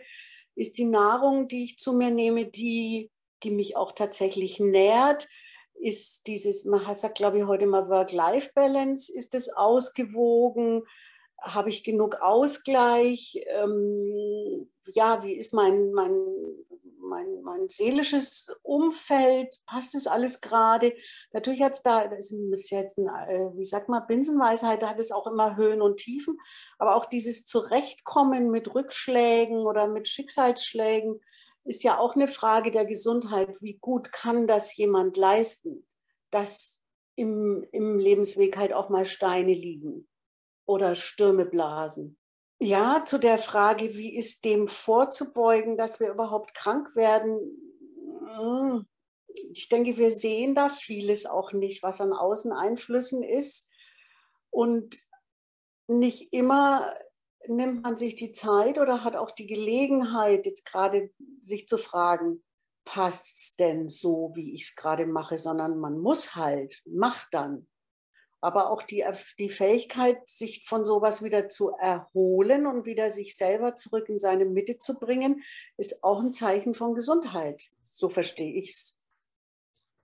ist 0.55 0.77
die 0.77 0.85
Nahrung, 0.85 1.49
die 1.49 1.65
ich 1.65 1.77
zu 1.77 1.91
mir 1.91 2.11
nehme, 2.11 2.45
die, 2.45 3.11
die 3.43 3.51
mich 3.51 3.75
auch 3.75 3.91
tatsächlich 3.91 4.61
nährt, 4.61 5.27
ist 5.73 6.27
dieses, 6.27 6.63
man 6.63 6.95
sagt, 6.95 7.17
glaube 7.17 7.39
ich, 7.39 7.45
heute 7.45 7.65
mal 7.65 7.89
Work-Life-Balance, 7.89 9.11
ist 9.11 9.35
es 9.35 9.49
ausgewogen, 9.49 10.83
habe 11.41 11.69
ich 11.69 11.83
genug 11.83 12.21
Ausgleich, 12.21 13.43
ähm, 13.47 14.69
ja, 14.93 15.23
wie 15.23 15.33
ist 15.33 15.53
mein, 15.53 15.91
mein 15.91 16.11
mein, 17.11 17.41
mein 17.43 17.69
seelisches 17.69 18.55
Umfeld, 18.63 19.59
passt 19.65 19.93
das 19.93 20.07
alles 20.07 20.41
gerade? 20.41 20.93
Natürlich 21.33 21.61
hat 21.61 21.73
es 21.73 21.83
da, 21.83 22.07
das 22.07 22.31
ist 22.31 22.71
jetzt, 22.71 22.97
ein, 22.97 23.07
äh, 23.07 23.55
wie 23.55 23.65
sagt 23.65 23.89
man, 23.89 24.07
Binsenweisheit, 24.07 24.81
da 24.81 24.89
hat 24.89 24.99
es 24.99 25.11
auch 25.11 25.27
immer 25.27 25.57
Höhen 25.57 25.81
und 25.81 25.97
Tiefen, 25.97 26.39
aber 26.79 26.95
auch 26.95 27.05
dieses 27.05 27.45
Zurechtkommen 27.45 28.49
mit 28.49 28.73
Rückschlägen 28.73 29.59
oder 29.59 29.87
mit 29.87 30.07
Schicksalsschlägen 30.07 31.19
ist 31.63 31.83
ja 31.83 31.99
auch 31.99 32.15
eine 32.15 32.27
Frage 32.27 32.71
der 32.71 32.85
Gesundheit. 32.85 33.61
Wie 33.61 33.77
gut 33.79 34.11
kann 34.11 34.47
das 34.47 34.75
jemand 34.75 35.17
leisten, 35.17 35.85
dass 36.31 36.79
im, 37.15 37.67
im 37.71 37.99
Lebensweg 37.99 38.57
halt 38.57 38.73
auch 38.73 38.89
mal 38.89 39.05
Steine 39.05 39.53
liegen 39.53 40.07
oder 40.65 40.95
Stürme 40.95 41.45
blasen? 41.45 42.17
Ja, 42.59 43.03
zu 43.05 43.17
der 43.17 43.37
Frage, 43.37 43.95
wie 43.95 44.15
ist 44.15 44.45
dem 44.45 44.67
vorzubeugen, 44.67 45.77
dass 45.77 45.99
wir 45.99 46.11
überhaupt 46.11 46.53
krank 46.53 46.95
werden? 46.95 47.39
Hm, 48.37 48.85
ich 49.51 49.67
denke, 49.69 49.97
wir 49.97 50.11
sehen 50.11 50.55
da 50.55 50.69
vieles 50.69 51.25
auch 51.25 51.53
nicht, 51.53 51.81
was 51.83 52.01
an 52.01 52.13
Außeneinflüssen 52.13 53.23
ist. 53.23 53.69
Und 54.49 54.97
nicht 55.87 56.33
immer 56.33 56.93
nimmt 57.47 57.83
man 57.83 57.97
sich 57.97 58.15
die 58.15 58.31
Zeit 58.31 58.77
oder 58.77 59.03
hat 59.03 59.15
auch 59.15 59.31
die 59.31 59.47
Gelegenheit, 59.47 60.45
jetzt 60.45 60.65
gerade 60.65 61.09
sich 61.41 61.67
zu 61.67 61.77
fragen, 61.77 62.43
passt 62.85 63.37
es 63.37 63.55
denn 63.55 63.89
so, 63.89 64.31
wie 64.35 64.53
ich 64.53 64.63
es 64.63 64.75
gerade 64.75 65.05
mache, 65.05 65.37
sondern 65.37 65.79
man 65.79 65.99
muss 65.99 66.35
halt, 66.35 66.81
macht 66.85 67.29
dann. 67.31 67.67
Aber 68.41 68.71
auch 68.71 68.81
die, 68.81 69.05
die 69.37 69.49
Fähigkeit, 69.49 70.27
sich 70.27 70.65
von 70.67 70.83
sowas 70.83 71.23
wieder 71.23 71.47
zu 71.47 71.69
erholen 71.77 72.65
und 72.65 72.85
wieder 72.85 73.11
sich 73.11 73.35
selber 73.35 73.75
zurück 73.75 74.09
in 74.09 74.19
seine 74.19 74.45
Mitte 74.45 74.79
zu 74.79 74.97
bringen, 74.97 75.43
ist 75.77 76.03
auch 76.03 76.19
ein 76.19 76.33
Zeichen 76.33 76.73
von 76.73 76.95
Gesundheit. 76.95 77.69
So 77.93 78.09
verstehe 78.09 78.53
ich 78.53 78.71
es. 78.71 78.97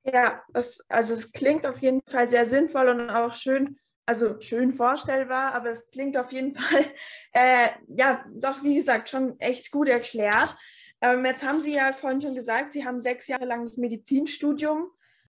Ja, 0.03 0.41
es, 0.53 0.85
also 0.89 1.13
es 1.13 1.31
klingt 1.31 1.65
auf 1.65 1.79
jeden 1.79 2.01
Fall 2.07 2.27
sehr 2.27 2.45
sinnvoll 2.45 2.87
und 2.89 3.09
auch 3.09 3.33
schön, 3.33 3.77
also 4.05 4.39
schön 4.39 4.73
vorstellbar, 4.73 5.53
aber 5.53 5.71
es 5.71 5.89
klingt 5.89 6.15
auf 6.15 6.31
jeden 6.31 6.55
Fall, 6.55 6.85
äh, 7.33 7.69
ja, 7.89 8.23
doch 8.33 8.63
wie 8.63 8.75
gesagt, 8.75 9.09
schon 9.09 9.39
echt 9.39 9.71
gut 9.71 9.89
erklärt. 9.89 10.55
Ähm, 11.01 11.25
jetzt 11.25 11.43
haben 11.45 11.61
Sie 11.61 11.73
ja 11.73 11.91
vorhin 11.91 12.21
schon 12.21 12.35
gesagt, 12.35 12.73
Sie 12.73 12.85
haben 12.85 13.01
sechs 13.01 13.27
Jahre 13.27 13.45
lang 13.45 13.63
das 13.63 13.77
Medizinstudium 13.77 14.91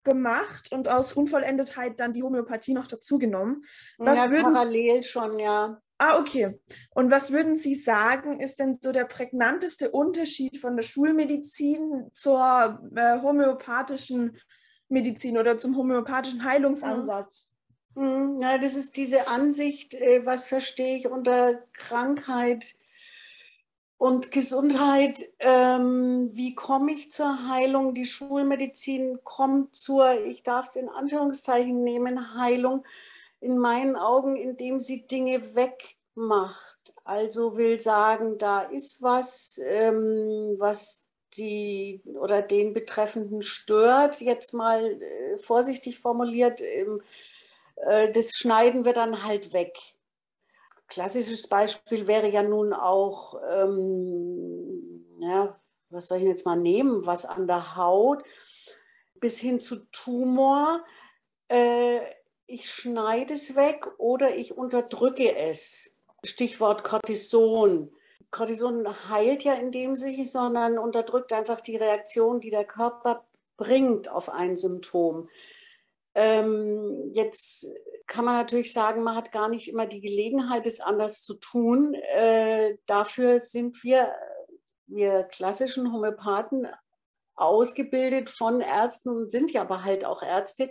gemacht 0.03 0.71
und 0.71 0.87
aus 0.87 1.13
Unvollendetheit 1.13 1.99
dann 1.99 2.13
die 2.13 2.23
Homöopathie 2.23 2.73
noch 2.73 2.87
dazugenommen. 2.87 3.65
Was 3.97 4.25
ja, 4.25 4.31
würden, 4.31 4.53
parallel 4.53 5.03
schon, 5.03 5.39
ja. 5.39 5.81
Ah, 5.97 6.17
okay. 6.17 6.57
Und 6.91 7.11
was 7.11 7.31
würden 7.31 7.57
Sie 7.57 7.75
sagen, 7.75 8.39
ist 8.39 8.59
denn 8.59 8.77
so 8.81 8.93
der 8.93 9.03
prägnanteste 9.03 9.91
Unterschied 9.91 10.57
von 10.57 10.77
der 10.77 10.83
Schulmedizin 10.83 12.09
zur 12.13 12.79
äh, 12.95 13.21
homöopathischen 13.21 14.37
Medizin 14.87 15.37
oder 15.37 15.59
zum 15.59 15.75
homöopathischen 15.75 16.45
Heilungsansatz? 16.45 17.51
Mhm. 17.95 18.39
Ja, 18.41 18.57
das 18.57 18.77
ist 18.77 18.95
diese 18.95 19.27
Ansicht, 19.27 19.93
äh, 19.93 20.25
was 20.25 20.47
verstehe 20.47 20.95
ich 20.97 21.07
unter 21.07 21.55
Krankheit 21.73 22.75
und 23.99 24.31
Gesundheit, 24.31 25.29
ähm, 25.39 26.29
wie 26.31 26.55
komme 26.55 26.93
ich 26.93 27.11
zur 27.11 27.49
Heilung? 27.49 27.93
Die 27.93 28.05
Schulmedizin 28.05 29.19
kommt 29.25 29.75
zur, 29.75 30.25
ich 30.25 30.41
darf 30.41 30.69
es 30.69 30.77
in 30.77 30.87
Anführungszeichen 30.87 31.83
nehmen, 31.83 32.33
Heilung 32.33 32.85
in 33.41 33.57
meinen 33.57 33.97
Augen, 33.97 34.37
indem 34.37 34.79
sie 34.79 35.05
Dinge 35.05 35.53
wegmacht. 35.53 36.93
Also 37.03 37.57
will 37.57 37.81
sagen, 37.81 38.37
da 38.37 38.61
ist 38.61 39.01
was, 39.01 39.59
ähm, 39.65 40.55
was 40.57 41.05
die 41.35 42.01
oder 42.05 42.41
den 42.41 42.73
Betreffenden 42.73 43.41
stört, 43.41 44.21
jetzt 44.21 44.53
mal 44.53 45.01
äh, 45.01 45.37
vorsichtig 45.37 45.99
formuliert, 45.99 46.61
ähm, 46.61 47.01
äh, 47.75 48.09
das 48.13 48.37
schneiden 48.37 48.85
wir 48.85 48.93
dann 48.93 49.25
halt 49.25 49.51
weg 49.51 49.77
klassisches 50.89 51.47
Beispiel 51.47 52.07
wäre 52.07 52.29
ja 52.29 52.43
nun 52.43 52.73
auch, 52.73 53.39
ähm, 53.49 55.05
ja, 55.19 55.59
was 55.89 56.07
soll 56.07 56.19
ich 56.19 56.23
jetzt 56.25 56.45
mal 56.45 56.55
nehmen, 56.55 57.05
was 57.05 57.25
an 57.25 57.47
der 57.47 57.75
Haut 57.75 58.23
bis 59.19 59.39
hin 59.39 59.59
zu 59.59 59.85
Tumor. 59.91 60.83
Äh, 61.47 61.99
ich 62.47 62.69
schneide 62.69 63.35
es 63.35 63.55
weg 63.55 63.87
oder 63.97 64.35
ich 64.35 64.57
unterdrücke 64.57 65.35
es. 65.35 65.93
Stichwort 66.23 66.83
Cortison. 66.83 67.91
Cortison 68.31 68.87
heilt 69.09 69.43
ja 69.43 69.53
in 69.53 69.71
dem 69.71 69.95
sich, 69.95 70.31
sondern 70.31 70.77
unterdrückt 70.77 71.33
einfach 71.33 71.61
die 71.61 71.77
Reaktion, 71.77 72.39
die 72.39 72.49
der 72.49 72.65
Körper 72.65 73.25
bringt 73.57 74.09
auf 74.09 74.29
ein 74.29 74.55
Symptom. 74.55 75.29
Ähm, 76.15 77.03
jetzt 77.05 77.67
kann 78.09 78.25
man 78.25 78.33
natürlich 78.33 78.73
sagen, 78.73 79.03
man 79.03 79.15
hat 79.15 79.31
gar 79.31 79.47
nicht 79.47 79.69
immer 79.69 79.85
die 79.85 80.01
Gelegenheit, 80.01 80.65
es 80.65 80.81
anders 80.81 81.21
zu 81.21 81.35
tun. 81.35 81.93
Äh, 81.93 82.77
dafür 82.87 83.39
sind 83.39 83.83
wir, 83.83 84.11
wir 84.87 85.23
klassischen 85.23 85.93
Homöopathen, 85.93 86.67
ausgebildet 87.35 88.29
von 88.29 88.59
Ärzten 88.59 89.09
und 89.09 89.31
sind 89.31 89.51
ja 89.51 89.61
aber 89.61 89.85
halt 89.85 90.03
auch 90.03 90.21
Ärzte, 90.21 90.69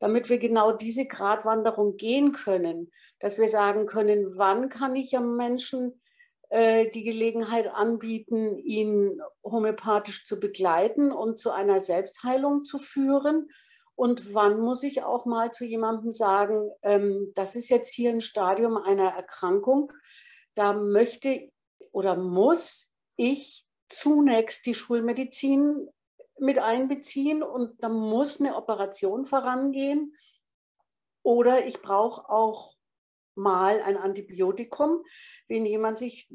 damit 0.00 0.28
wir 0.28 0.38
genau 0.38 0.72
diese 0.72 1.06
Gratwanderung 1.06 1.96
gehen 1.96 2.32
können, 2.32 2.90
dass 3.20 3.38
wir 3.38 3.48
sagen 3.48 3.86
können, 3.86 4.26
wann 4.36 4.68
kann 4.68 4.94
ich 4.96 5.16
am 5.16 5.36
Menschen 5.36 6.02
äh, 6.50 6.90
die 6.90 7.04
Gelegenheit 7.04 7.72
anbieten, 7.72 8.58
ihn 8.58 9.18
homöopathisch 9.42 10.26
zu 10.26 10.38
begleiten 10.38 11.10
und 11.10 11.38
zu 11.38 11.52
einer 11.52 11.80
Selbstheilung 11.80 12.64
zu 12.64 12.78
führen 12.78 13.48
und 13.94 14.34
wann 14.34 14.60
muss 14.60 14.82
ich 14.82 15.02
auch 15.02 15.26
mal 15.26 15.52
zu 15.52 15.64
jemandem 15.64 16.10
sagen, 16.10 16.70
ähm, 16.82 17.32
das 17.34 17.56
ist 17.56 17.68
jetzt 17.68 17.92
hier 17.92 18.10
ein 18.10 18.20
Stadium 18.20 18.76
einer 18.76 19.08
Erkrankung, 19.08 19.92
da 20.54 20.72
möchte 20.72 21.50
oder 21.92 22.16
muss 22.16 22.92
ich 23.16 23.66
zunächst 23.88 24.66
die 24.66 24.74
Schulmedizin 24.74 25.88
mit 26.38 26.58
einbeziehen 26.58 27.42
und 27.42 27.82
da 27.82 27.88
muss 27.88 28.40
eine 28.40 28.56
Operation 28.56 29.26
vorangehen. 29.26 30.16
Oder 31.22 31.66
ich 31.66 31.82
brauche 31.82 32.30
auch 32.30 32.76
mal 33.34 33.80
ein 33.82 33.96
Antibiotikum, 33.96 35.04
wenn 35.48 35.66
jemand 35.66 35.98
sich 35.98 36.28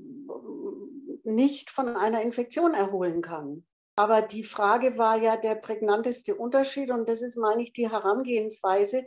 nicht 1.23 1.69
von 1.71 1.95
einer 1.95 2.21
Infektion 2.21 2.73
erholen 2.73 3.21
kann. 3.21 3.65
Aber 3.95 4.21
die 4.21 4.43
Frage 4.43 4.97
war 4.97 5.15
ja 5.21 5.37
der 5.37 5.55
prägnanteste 5.55 6.35
Unterschied 6.35 6.91
und 6.91 7.07
das 7.07 7.21
ist, 7.21 7.37
meine 7.37 7.63
ich, 7.63 7.71
die 7.71 7.89
Herangehensweise. 7.89 9.05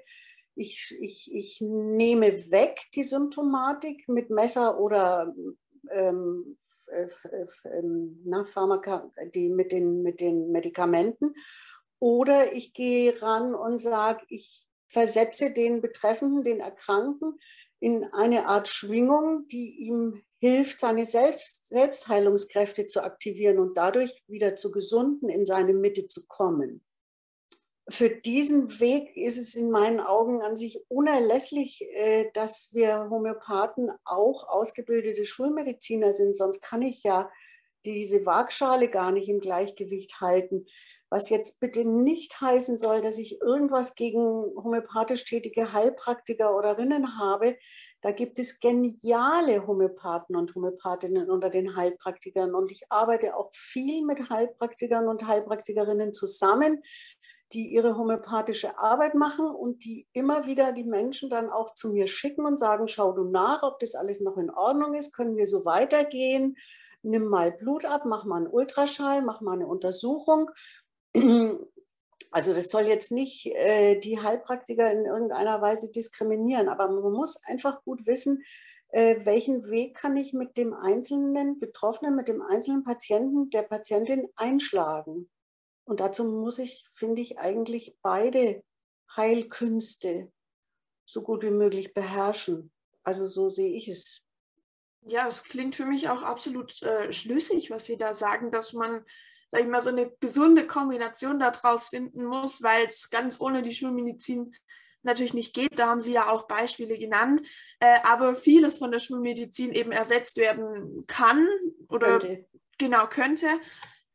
Ich, 0.54 0.96
ich, 1.00 1.30
ich 1.32 1.60
nehme 1.60 2.50
weg 2.50 2.80
die 2.94 3.02
Symptomatik 3.02 4.08
mit 4.08 4.30
Messer 4.30 4.80
oder 4.80 5.32
ähm, 5.90 6.58
ähm, 6.90 8.20
na, 8.24 8.44
Pharmaka, 8.44 9.10
die 9.34 9.50
mit 9.50 9.72
den, 9.72 10.02
mit 10.02 10.20
den 10.20 10.50
Medikamenten. 10.50 11.34
Oder 12.00 12.52
ich 12.52 12.72
gehe 12.72 13.20
ran 13.20 13.54
und 13.54 13.80
sage, 13.80 14.24
ich 14.28 14.66
versetze 14.86 15.52
den 15.52 15.82
Betreffenden, 15.82 16.44
den 16.44 16.60
Erkrankten, 16.60 17.38
in 17.80 18.04
eine 18.12 18.46
Art 18.46 18.68
Schwingung, 18.68 19.46
die 19.48 19.76
ihm 19.86 20.22
hilft, 20.38 20.80
seine 20.80 21.04
Selbst 21.04 21.68
Selbstheilungskräfte 21.68 22.86
zu 22.86 23.02
aktivieren 23.02 23.58
und 23.58 23.76
dadurch 23.76 24.22
wieder 24.26 24.56
zu 24.56 24.70
gesunden, 24.70 25.28
in 25.28 25.44
seine 25.44 25.72
Mitte 25.72 26.06
zu 26.06 26.26
kommen. 26.26 26.84
Für 27.90 28.10
diesen 28.10 28.80
Weg 28.80 29.16
ist 29.16 29.38
es 29.38 29.54
in 29.54 29.70
meinen 29.70 29.98
Augen 29.98 30.42
an 30.42 30.56
sich 30.56 30.84
unerlässlich, 30.88 31.82
äh, 31.94 32.30
dass 32.34 32.74
wir 32.74 33.08
Homöopathen 33.08 33.90
auch 34.04 34.46
ausgebildete 34.46 35.24
Schulmediziner 35.24 36.12
sind. 36.12 36.36
Sonst 36.36 36.60
kann 36.60 36.82
ich 36.82 37.02
ja 37.02 37.30
diese 37.86 38.26
Waagschale 38.26 38.88
gar 38.88 39.10
nicht 39.10 39.30
im 39.30 39.40
Gleichgewicht 39.40 40.20
halten. 40.20 40.66
Was 41.08 41.30
jetzt 41.30 41.60
bitte 41.60 41.86
nicht 41.86 42.38
heißen 42.38 42.76
soll, 42.76 43.00
dass 43.00 43.16
ich 43.16 43.40
irgendwas 43.40 43.94
gegen 43.94 44.20
homöopathisch 44.54 45.24
tätige 45.24 45.72
Heilpraktiker 45.72 46.54
oder 46.54 46.76
Rinnen 46.76 47.18
habe. 47.18 47.56
Da 48.00 48.12
gibt 48.12 48.38
es 48.38 48.60
geniale 48.60 49.66
Homöopathen 49.66 50.36
und 50.36 50.54
Homöopathinnen 50.54 51.30
unter 51.30 51.50
den 51.50 51.74
Heilpraktikern. 51.74 52.54
Und 52.54 52.70
ich 52.70 52.90
arbeite 52.90 53.36
auch 53.36 53.50
viel 53.52 54.04
mit 54.04 54.30
Heilpraktikern 54.30 55.08
und 55.08 55.26
Heilpraktikerinnen 55.26 56.12
zusammen, 56.12 56.82
die 57.52 57.68
ihre 57.68 57.96
homöopathische 57.96 58.78
Arbeit 58.78 59.14
machen 59.14 59.46
und 59.46 59.84
die 59.84 60.06
immer 60.12 60.46
wieder 60.46 60.72
die 60.72 60.84
Menschen 60.84 61.30
dann 61.30 61.50
auch 61.50 61.74
zu 61.74 61.90
mir 61.90 62.06
schicken 62.06 62.44
und 62.44 62.58
sagen, 62.58 62.88
schau 62.88 63.12
du 63.12 63.24
nach, 63.24 63.62
ob 63.62 63.78
das 63.80 63.94
alles 63.94 64.20
noch 64.20 64.36
in 64.36 64.50
Ordnung 64.50 64.94
ist, 64.94 65.12
können 65.14 65.36
wir 65.36 65.46
so 65.46 65.64
weitergehen, 65.64 66.56
nimm 67.02 67.26
mal 67.26 67.52
Blut 67.52 67.84
ab, 67.84 68.02
mach 68.04 68.24
mal 68.24 68.36
einen 68.36 68.48
Ultraschall, 68.48 69.22
mach 69.22 69.40
mal 69.40 69.54
eine 69.54 69.66
Untersuchung. 69.66 70.50
Also 72.30 72.54
das 72.54 72.68
soll 72.68 72.86
jetzt 72.86 73.10
nicht 73.10 73.46
äh, 73.46 73.98
die 73.98 74.20
Heilpraktiker 74.20 74.90
in 74.90 75.06
irgendeiner 75.06 75.62
Weise 75.62 75.90
diskriminieren, 75.90 76.68
aber 76.68 76.88
man 76.88 77.12
muss 77.12 77.42
einfach 77.44 77.82
gut 77.84 78.06
wissen, 78.06 78.44
äh, 78.90 79.16
welchen 79.24 79.68
Weg 79.70 79.96
kann 79.96 80.16
ich 80.16 80.32
mit 80.32 80.56
dem 80.56 80.74
einzelnen 80.74 81.58
Betroffenen, 81.58 82.16
mit 82.16 82.28
dem 82.28 82.42
einzelnen 82.42 82.84
Patienten, 82.84 83.50
der 83.50 83.62
Patientin 83.62 84.28
einschlagen. 84.36 85.28
Und 85.84 86.00
dazu 86.00 86.24
muss 86.24 86.58
ich, 86.58 86.84
finde 86.92 87.22
ich, 87.22 87.38
eigentlich 87.38 87.96
beide 88.02 88.62
Heilkünste 89.16 90.30
so 91.06 91.22
gut 91.22 91.42
wie 91.42 91.50
möglich 91.50 91.94
beherrschen. 91.94 92.70
Also 93.02 93.26
so 93.26 93.48
sehe 93.48 93.74
ich 93.74 93.88
es. 93.88 94.20
Ja, 95.06 95.26
es 95.26 95.44
klingt 95.44 95.76
für 95.76 95.86
mich 95.86 96.10
auch 96.10 96.22
absolut 96.22 96.82
äh, 96.82 97.12
schlüssig, 97.12 97.70
was 97.70 97.86
Sie 97.86 97.96
da 97.96 98.12
sagen, 98.12 98.50
dass 98.50 98.74
man 98.74 99.04
sag 99.48 99.62
ich 99.62 99.66
mal, 99.66 99.80
so 99.80 99.90
eine 99.90 100.10
gesunde 100.20 100.66
Kombination 100.66 101.38
daraus 101.38 101.88
finden 101.88 102.24
muss, 102.24 102.62
weil 102.62 102.86
es 102.86 103.10
ganz 103.10 103.40
ohne 103.40 103.62
die 103.62 103.74
Schulmedizin 103.74 104.54
natürlich 105.02 105.34
nicht 105.34 105.54
geht. 105.54 105.78
Da 105.78 105.88
haben 105.88 106.00
Sie 106.00 106.12
ja 106.12 106.30
auch 106.30 106.46
Beispiele 106.46 106.98
genannt. 106.98 107.42
Äh, 107.80 107.98
aber 108.02 108.34
vieles 108.34 108.78
von 108.78 108.90
der 108.90 108.98
Schulmedizin 108.98 109.72
eben 109.72 109.92
ersetzt 109.92 110.36
werden 110.36 111.06
kann 111.06 111.46
oder 111.88 112.18
könnte. 112.18 112.46
genau 112.78 113.06
könnte. 113.06 113.46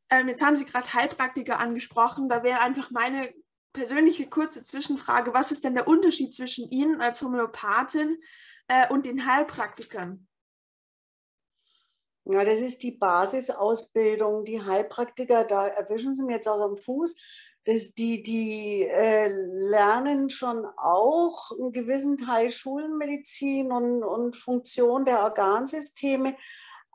Ähm, 0.09 0.27
jetzt 0.27 0.43
haben 0.43 0.55
Sie 0.55 0.65
gerade 0.65 0.93
Heilpraktiker 0.93 1.59
angesprochen. 1.59 2.29
Da 2.29 2.43
wäre 2.43 2.61
einfach 2.61 2.91
meine 2.91 3.33
persönliche 3.73 4.29
kurze 4.29 4.63
Zwischenfrage. 4.63 5.33
Was 5.33 5.51
ist 5.51 5.63
denn 5.63 5.73
der 5.73 5.87
Unterschied 5.87 6.33
zwischen 6.35 6.69
Ihnen 6.69 7.01
als 7.01 7.21
Homöopathin 7.21 8.21
äh, 8.67 8.87
und 8.89 9.05
den 9.05 9.25
Heilpraktikern? 9.25 10.27
Ja, 12.25 12.45
das 12.45 12.61
ist 12.61 12.83
die 12.83 12.91
Basisausbildung. 12.91 14.45
Die 14.45 14.61
Heilpraktiker, 14.61 15.43
da 15.43 15.67
erwischen 15.67 16.15
Sie 16.15 16.23
mir 16.23 16.35
jetzt 16.35 16.47
aus 16.47 16.61
dem 16.61 16.77
Fuß. 16.77 17.17
Das, 17.65 17.93
die 17.93 18.23
die 18.23 18.83
äh, 18.83 19.29
lernen 19.29 20.29
schon 20.29 20.65
auch 20.77 21.51
einen 21.51 21.71
gewissen 21.71 22.17
Teil 22.17 22.49
Schulmedizin 22.49 23.71
und, 23.71 24.03
und 24.03 24.35
Funktion 24.35 25.05
der 25.05 25.23
Organsysteme. 25.23 26.35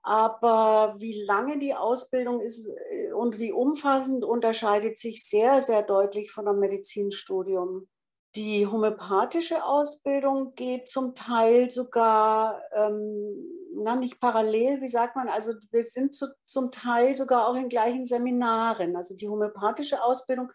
Aber 0.02 0.94
wie 0.98 1.22
lange 1.24 1.58
die 1.58 1.74
Ausbildung 1.74 2.40
ist 2.40 2.68
äh, 2.90 3.12
und 3.12 3.38
wie 3.38 3.52
umfassend 3.52 4.24
unterscheidet 4.24 4.96
sich 4.98 5.24
sehr, 5.24 5.60
sehr 5.60 5.82
deutlich 5.82 6.30
von 6.30 6.48
einem 6.48 6.60
Medizinstudium. 6.60 7.88
Die 8.36 8.66
homöopathische 8.66 9.64
Ausbildung 9.64 10.54
geht 10.54 10.88
zum 10.88 11.14
Teil 11.14 11.70
sogar, 11.70 12.62
ähm, 12.72 13.34
na, 13.74 13.96
nicht 13.96 14.20
parallel, 14.20 14.80
wie 14.80 14.88
sagt 14.88 15.16
man, 15.16 15.28
also 15.28 15.54
wir 15.70 15.82
sind 15.82 16.14
zu, 16.14 16.26
zum 16.44 16.70
Teil 16.70 17.14
sogar 17.14 17.48
auch 17.48 17.56
in 17.56 17.68
gleichen 17.68 18.06
Seminaren. 18.06 18.96
Also 18.96 19.16
die 19.16 19.28
homöopathische 19.28 20.02
Ausbildung 20.02 20.52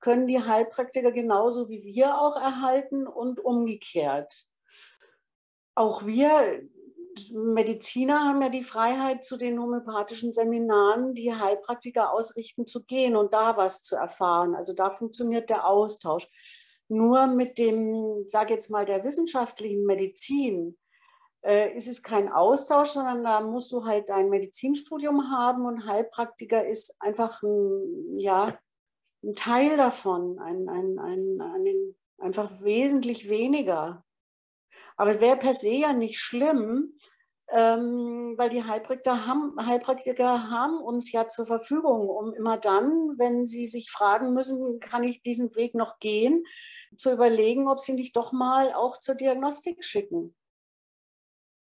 können 0.00 0.26
die 0.26 0.42
Heilpraktiker 0.42 1.10
genauso 1.10 1.68
wie 1.68 1.82
wir 1.82 2.20
auch 2.20 2.36
erhalten 2.36 3.06
und 3.06 3.44
umgekehrt. 3.44 4.46
Auch 5.74 6.06
wir 6.06 6.62
Mediziner 7.32 8.24
haben 8.24 8.42
ja 8.42 8.48
die 8.48 8.62
Freiheit, 8.62 9.24
zu 9.24 9.36
den 9.36 9.60
homöopathischen 9.60 10.32
Seminaren, 10.32 11.14
die 11.14 11.34
Heilpraktiker 11.34 12.12
ausrichten, 12.12 12.66
zu 12.66 12.84
gehen 12.84 13.16
und 13.16 13.32
da 13.32 13.56
was 13.56 13.82
zu 13.82 13.96
erfahren. 13.96 14.54
Also 14.54 14.72
da 14.72 14.90
funktioniert 14.90 15.50
der 15.50 15.66
Austausch. 15.66 16.28
Nur 16.88 17.26
mit 17.26 17.58
dem, 17.58 18.20
sage 18.26 18.54
jetzt 18.54 18.70
mal, 18.70 18.84
der 18.84 19.04
wissenschaftlichen 19.04 19.84
Medizin 19.84 20.78
äh, 21.42 21.74
ist 21.76 21.88
es 21.88 22.02
kein 22.02 22.30
Austausch, 22.30 22.90
sondern 22.90 23.24
da 23.24 23.40
musst 23.40 23.72
du 23.72 23.84
halt 23.84 24.08
dein 24.08 24.28
Medizinstudium 24.28 25.30
haben 25.30 25.66
und 25.66 25.86
Heilpraktiker 25.86 26.66
ist 26.66 26.94
einfach 27.00 27.42
ein, 27.42 28.18
ja, 28.18 28.58
ein 29.24 29.34
Teil 29.34 29.76
davon, 29.76 30.38
ein, 30.38 30.68
ein, 30.68 30.98
ein, 30.98 31.40
ein 31.40 31.94
einfach 32.18 32.62
wesentlich 32.62 33.28
weniger. 33.28 34.04
Aber 34.96 35.10
es 35.10 35.20
wäre 35.20 35.36
per 35.36 35.54
se 35.54 35.70
ja 35.70 35.92
nicht 35.92 36.18
schlimm, 36.18 36.98
ähm, 37.56 38.34
weil 38.36 38.50
die 38.50 38.64
Heilpraktiker 38.64 39.26
haben, 39.26 39.56
Heilpraktiker 39.66 40.50
haben 40.50 40.78
uns 40.78 41.10
ja 41.10 41.26
zur 41.26 41.46
Verfügung, 41.46 42.10
um 42.10 42.34
immer 42.34 42.58
dann, 42.58 43.14
wenn 43.16 43.46
sie 43.46 43.66
sich 43.66 43.90
fragen 43.90 44.34
müssen, 44.34 44.78
kann 44.78 45.02
ich 45.02 45.22
diesen 45.22 45.54
Weg 45.56 45.74
noch 45.74 45.98
gehen, 45.98 46.44
zu 46.98 47.10
überlegen, 47.10 47.66
ob 47.66 47.80
sie 47.80 47.94
nicht 47.94 48.14
doch 48.14 48.32
mal 48.32 48.74
auch 48.74 48.98
zur 48.98 49.14
Diagnostik 49.14 49.82
schicken. 49.82 50.36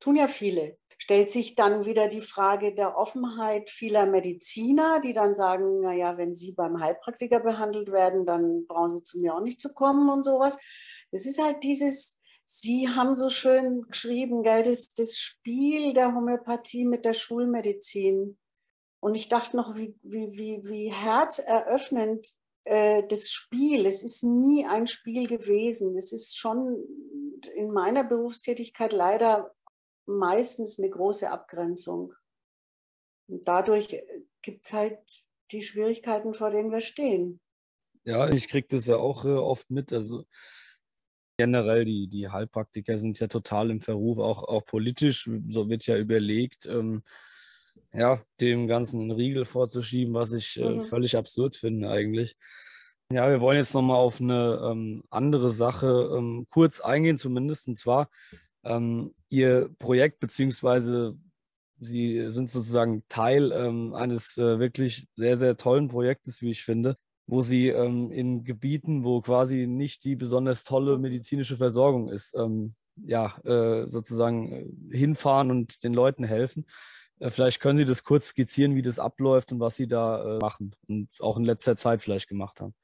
Tun 0.01 0.17
ja 0.17 0.27
viele. 0.27 0.79
Stellt 0.99 1.31
sich 1.31 1.55
dann 1.55 1.85
wieder 1.85 2.09
die 2.09 2.21
Frage 2.21 2.75
der 2.75 2.97
Offenheit 2.97 3.71
vieler 3.71 4.07
Mediziner, 4.07 5.01
die 5.01 5.13
dann 5.13 5.37
sagen, 5.37 5.81
naja, 5.81 6.19
wenn 6.19 6.35
sie 6.35 6.53
beim 6.53 6.83
Heilpraktiker 6.83 7.39
behandelt 7.39 7.93
werden, 7.93 8.27
dann 8.27 8.67
brauchen 8.67 8.97
sie 8.97 9.03
zu 9.05 9.21
mir 9.21 9.35
auch 9.35 9.41
nicht 9.41 9.61
zu 9.61 9.73
kommen 9.73 10.09
und 10.09 10.25
sowas. 10.25 10.59
Es 11.13 11.25
ist 11.25 11.41
halt 11.41 11.63
dieses, 11.63 12.21
Sie 12.45 12.89
haben 12.89 13.17
so 13.17 13.29
schön 13.29 13.83
geschrieben, 13.83 14.43
gell, 14.43 14.63
das, 14.63 14.95
das 14.95 15.19
Spiel 15.19 15.95
der 15.95 16.15
Homöopathie 16.15 16.85
mit 16.85 17.05
der 17.05 17.15
Schulmedizin. 17.15 18.39
Und 19.01 19.15
ich 19.15 19.29
dachte 19.29 19.57
noch, 19.57 19.77
wie, 19.77 19.99
wie, 20.03 20.31
wie, 20.33 20.61
wie 20.65 20.93
herzeröffnend 20.93 22.29
äh, 22.65 23.03
das 23.07 23.31
Spiel. 23.31 23.87
Es 23.87 24.03
ist 24.03 24.23
nie 24.25 24.67
ein 24.67 24.87
Spiel 24.87 25.27
gewesen. 25.27 25.97
Es 25.97 26.13
ist 26.13 26.37
schon 26.37 26.77
in 27.55 27.71
meiner 27.71 28.05
Berufstätigkeit 28.05 28.93
leider 28.93 29.55
meistens 30.07 30.79
eine 30.79 30.91
große 30.91 31.31
Abgrenzung. 31.31 32.15
Und 33.29 33.47
dadurch 33.49 34.03
gibt 34.43 34.67
es 34.67 34.73
halt 34.73 34.99
die 35.53 35.63
Schwierigkeiten, 35.63 36.35
vor 36.35 36.51
denen 36.51 36.71
wir 36.71 36.81
stehen. 36.81 37.41
Ja, 38.05 38.29
ich 38.29 38.49
kriege 38.49 38.69
das 38.69 38.87
ja 38.87 38.97
auch 38.97 39.25
äh, 39.25 39.29
oft 39.29 39.71
mit. 39.71 39.93
Also 39.93 40.25
Generell, 41.37 41.85
die, 41.85 42.09
die 42.09 42.29
Heilpraktiker 42.29 42.99
sind 42.99 43.19
ja 43.19 43.27
total 43.27 43.71
im 43.71 43.81
Verruf, 43.81 44.19
auch, 44.19 44.45
auch 44.45 44.65
politisch. 44.65 45.29
So 45.49 45.69
wird 45.69 45.87
ja 45.87 45.97
überlegt, 45.97 46.67
ähm, 46.67 47.03
ja, 47.93 48.21
dem 48.41 48.67
Ganzen 48.67 49.01
einen 49.01 49.11
Riegel 49.11 49.45
vorzuschieben, 49.45 50.15
was 50.15 50.33
ich 50.33 50.61
äh, 50.61 50.69
mhm. 50.69 50.81
völlig 50.83 51.17
absurd 51.17 51.57
finde 51.57 51.91
eigentlich. 51.91 52.37
Ja, 53.11 53.29
wir 53.29 53.41
wollen 53.41 53.59
jetzt 53.59 53.75
nochmal 53.75 53.99
auf 53.99 54.21
eine 54.21 54.61
ähm, 54.65 55.05
andere 55.11 55.51
Sache 55.51 56.11
ähm, 56.17 56.47
kurz 56.51 56.81
eingehen, 56.81 57.19
zumindest. 57.19 57.69
Und 57.69 57.77
zwar 57.77 58.09
ähm, 58.65 59.15
Ihr 59.29 59.71
Projekt, 59.79 60.21
beziehungsweise 60.21 61.17
Sie 61.81 62.31
sind 62.31 62.51
sozusagen 62.51 63.05
Teil 63.09 63.53
ähm, 63.53 63.95
eines 63.95 64.39
äh, 64.39 64.59
wirklich 64.59 65.07
sehr, 65.17 65.37
sehr 65.37 65.57
tollen 65.57 65.89
Projektes, 65.89 66.41
wie 66.41 66.51
ich 66.51 66.65
finde, 66.65 66.97
wo 67.27 67.41
sie 67.41 67.69
ähm, 67.69 68.11
in 68.11 68.45
Gebieten, 68.45 69.05
wo 69.05 69.21
quasi 69.21 69.67
nicht 69.67 70.05
die 70.05 70.17
besonders 70.17 70.65
tolle 70.65 70.99
medizinische 70.99 71.57
Versorgung 71.57 72.09
ist, 72.09 72.35
ähm, 72.37 72.75
ja, 72.97 73.37
äh, 73.45 73.89
sozusagen 73.89 74.53
äh, 74.53 74.97
hinfahren 74.97 75.51
und 75.51 75.85
den 75.85 75.95
Leuten 75.95 76.25
helfen. 76.25 76.67
Äh, 77.19 77.31
vielleicht 77.31 77.61
können 77.61 77.79
Sie 77.79 77.85
das 77.85 78.05
kurz 78.05 78.29
skizzieren, 78.29 78.75
wie 78.75 78.83
das 78.83 78.99
abläuft 78.99 79.53
und 79.53 79.61
was 79.61 79.77
Sie 79.77 79.87
da 79.87 80.37
äh, 80.37 80.39
machen 80.39 80.75
und 80.89 81.09
auch 81.21 81.37
in 81.37 81.45
letzter 81.45 81.77
Zeit 81.77 82.03
vielleicht 82.03 82.29
gemacht 82.29 82.61
haben. 82.61 82.75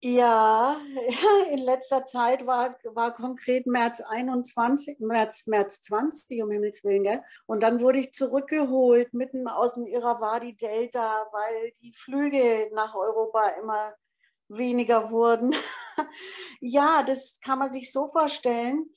Ja, 0.00 0.76
in 1.50 1.58
letzter 1.58 2.04
Zeit 2.04 2.46
war, 2.46 2.76
war 2.84 3.14
konkret 3.14 3.66
März 3.66 4.00
21, 4.00 5.00
März, 5.00 5.46
März 5.48 5.82
20, 5.82 6.42
um 6.42 6.50
Himmels 6.52 6.84
Willen, 6.84 7.02
gell? 7.02 7.22
Und 7.46 7.64
dann 7.64 7.80
wurde 7.80 7.98
ich 7.98 8.12
zurückgeholt, 8.12 9.12
mitten 9.12 9.48
aus 9.48 9.74
dem 9.74 9.86
Irrawaddy-Delta, 9.86 11.26
weil 11.32 11.72
die 11.82 11.92
Flüge 11.94 12.70
nach 12.74 12.94
Europa 12.94 13.48
immer 13.60 13.92
weniger 14.48 15.10
wurden. 15.10 15.54
ja, 16.60 17.02
das 17.02 17.40
kann 17.40 17.58
man 17.58 17.68
sich 17.68 17.92
so 17.92 18.06
vorstellen 18.06 18.88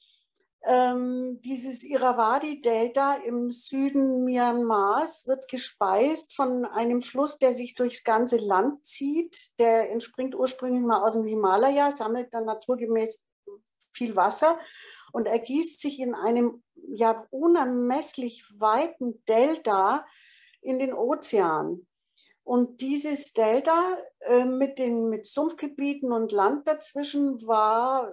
ähm, 0.63 1.41
dieses 1.41 1.83
Irrawaddy-Delta 1.83 3.15
im 3.25 3.49
Süden 3.49 4.23
Myanmars 4.25 5.25
wird 5.25 5.47
gespeist 5.47 6.35
von 6.35 6.65
einem 6.65 7.01
Fluss, 7.01 7.37
der 7.37 7.53
sich 7.53 7.73
durchs 7.73 8.03
ganze 8.03 8.37
Land 8.37 8.85
zieht. 8.85 9.57
Der 9.57 9.89
entspringt 9.89 10.35
ursprünglich 10.35 10.83
mal 10.83 11.03
aus 11.03 11.13
dem 11.13 11.25
Himalaya, 11.25 11.89
sammelt 11.89 12.33
dann 12.33 12.45
naturgemäß 12.45 13.23
viel 13.91 14.15
Wasser 14.15 14.59
und 15.11 15.27
ergießt 15.27 15.81
sich 15.81 15.99
in 15.99 16.13
einem 16.13 16.63
ja 16.75 17.25
unermesslich 17.31 18.45
weiten 18.57 19.23
Delta 19.27 20.05
in 20.61 20.77
den 20.77 20.93
Ozean. 20.93 21.87
Und 22.43 22.81
dieses 22.81 23.33
Delta 23.33 23.97
äh, 24.19 24.45
mit 24.45 24.79
den 24.79 25.09
mit 25.09 25.25
Sumpfgebieten 25.25 26.11
und 26.11 26.31
Land 26.31 26.67
dazwischen 26.67 27.47
war 27.47 28.11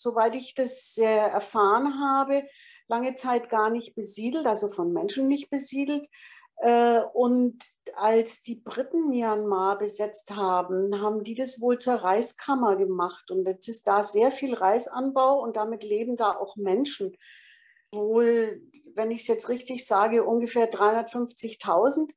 soweit 0.00 0.34
ich 0.34 0.54
das 0.54 0.96
äh, 0.98 1.04
erfahren 1.04 2.00
habe, 2.00 2.44
lange 2.88 3.14
Zeit 3.14 3.48
gar 3.48 3.70
nicht 3.70 3.94
besiedelt, 3.94 4.46
also 4.46 4.68
von 4.68 4.92
Menschen 4.92 5.28
nicht 5.28 5.50
besiedelt. 5.50 6.08
Äh, 6.58 7.00
und 7.12 7.64
als 7.96 8.42
die 8.42 8.56
Briten 8.56 9.08
Myanmar 9.08 9.78
besetzt 9.78 10.34
haben, 10.36 11.00
haben 11.00 11.22
die 11.22 11.34
das 11.34 11.60
wohl 11.60 11.78
zur 11.78 11.94
Reiskammer 11.94 12.76
gemacht. 12.76 13.30
Und 13.30 13.46
jetzt 13.46 13.68
ist 13.68 13.86
da 13.86 14.02
sehr 14.02 14.30
viel 14.30 14.54
Reisanbau 14.54 15.40
und 15.40 15.56
damit 15.56 15.82
leben 15.82 16.16
da 16.16 16.36
auch 16.36 16.56
Menschen. 16.56 17.16
Wohl, 17.92 18.62
wenn 18.94 19.10
ich 19.10 19.22
es 19.22 19.26
jetzt 19.28 19.48
richtig 19.48 19.86
sage, 19.86 20.24
ungefähr 20.24 20.70
350.000 20.70 22.10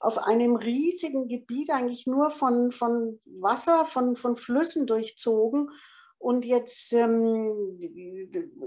auf 0.00 0.18
einem 0.18 0.56
riesigen 0.56 1.28
Gebiet, 1.28 1.70
eigentlich 1.70 2.06
nur 2.06 2.30
von, 2.30 2.72
von 2.72 3.18
Wasser, 3.24 3.84
von, 3.84 4.16
von 4.16 4.36
Flüssen 4.36 4.86
durchzogen 4.86 5.70
und 6.22 6.44
jetzt 6.44 6.92
ähm, 6.92 7.80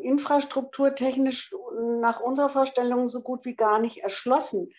infrastrukturtechnisch 0.01 1.55
nach 2.01 2.19
unserer 2.19 2.49
Vorstellung 2.49 3.07
so 3.07 3.21
gut 3.21 3.45
wie 3.45 3.55
gar 3.55 3.79
nicht 3.79 3.99
erschlossen. 3.99 4.73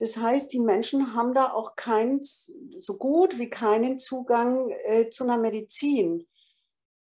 Das 0.00 0.16
heißt, 0.16 0.52
die 0.52 0.58
Menschen 0.58 1.14
haben 1.14 1.34
da 1.34 1.52
auch 1.52 1.76
keinen, 1.76 2.20
so 2.22 2.96
gut 2.98 3.38
wie 3.38 3.48
keinen 3.48 4.00
Zugang 4.00 4.70
äh, 4.86 5.08
zu 5.08 5.22
einer 5.22 5.38
Medizin. 5.38 6.26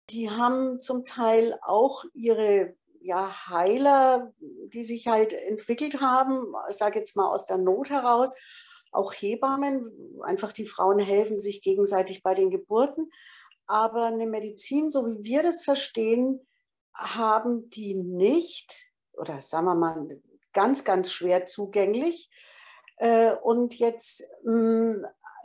Die 0.09 0.31
haben 0.31 0.81
zum 0.81 1.05
Teil 1.05 1.59
auch 1.63 2.05
ihre 2.15 2.75
ja, 3.03 3.49
Heiler, 3.49 4.33
die 4.41 4.85
sich 4.85 5.07
halt 5.07 5.35
entwickelt 5.35 6.01
haben, 6.01 6.55
ich 6.71 6.77
sage 6.77 6.99
jetzt 6.99 7.15
mal 7.15 7.29
aus 7.29 7.45
der 7.45 7.59
Not 7.59 7.91
heraus, 7.91 8.33
auch 8.91 9.13
Hebammen, 9.13 10.19
einfach 10.23 10.53
die 10.53 10.67
Frauen 10.67 10.99
helfen 10.99 11.37
sich 11.37 11.61
gegenseitig 11.61 12.23
bei 12.23 12.35
den 12.35 12.51
Geburten. 12.51 13.11
Aber 13.71 14.07
eine 14.07 14.27
Medizin, 14.27 14.91
so 14.91 15.07
wie 15.07 15.23
wir 15.23 15.45
das 15.45 15.63
verstehen, 15.63 16.45
haben 16.93 17.71
die 17.71 17.95
nicht 17.95 18.91
oder 19.13 19.41
sagen 19.41 19.67
wir 19.67 19.77
mal 19.77 20.21
ganz, 20.53 20.83
ganz 20.83 21.13
schwer 21.13 21.47
zugänglich. 21.47 22.29
Äh, 22.97 23.35
und 23.37 23.77
jetzt 23.77 24.25
mm, 24.43 25.05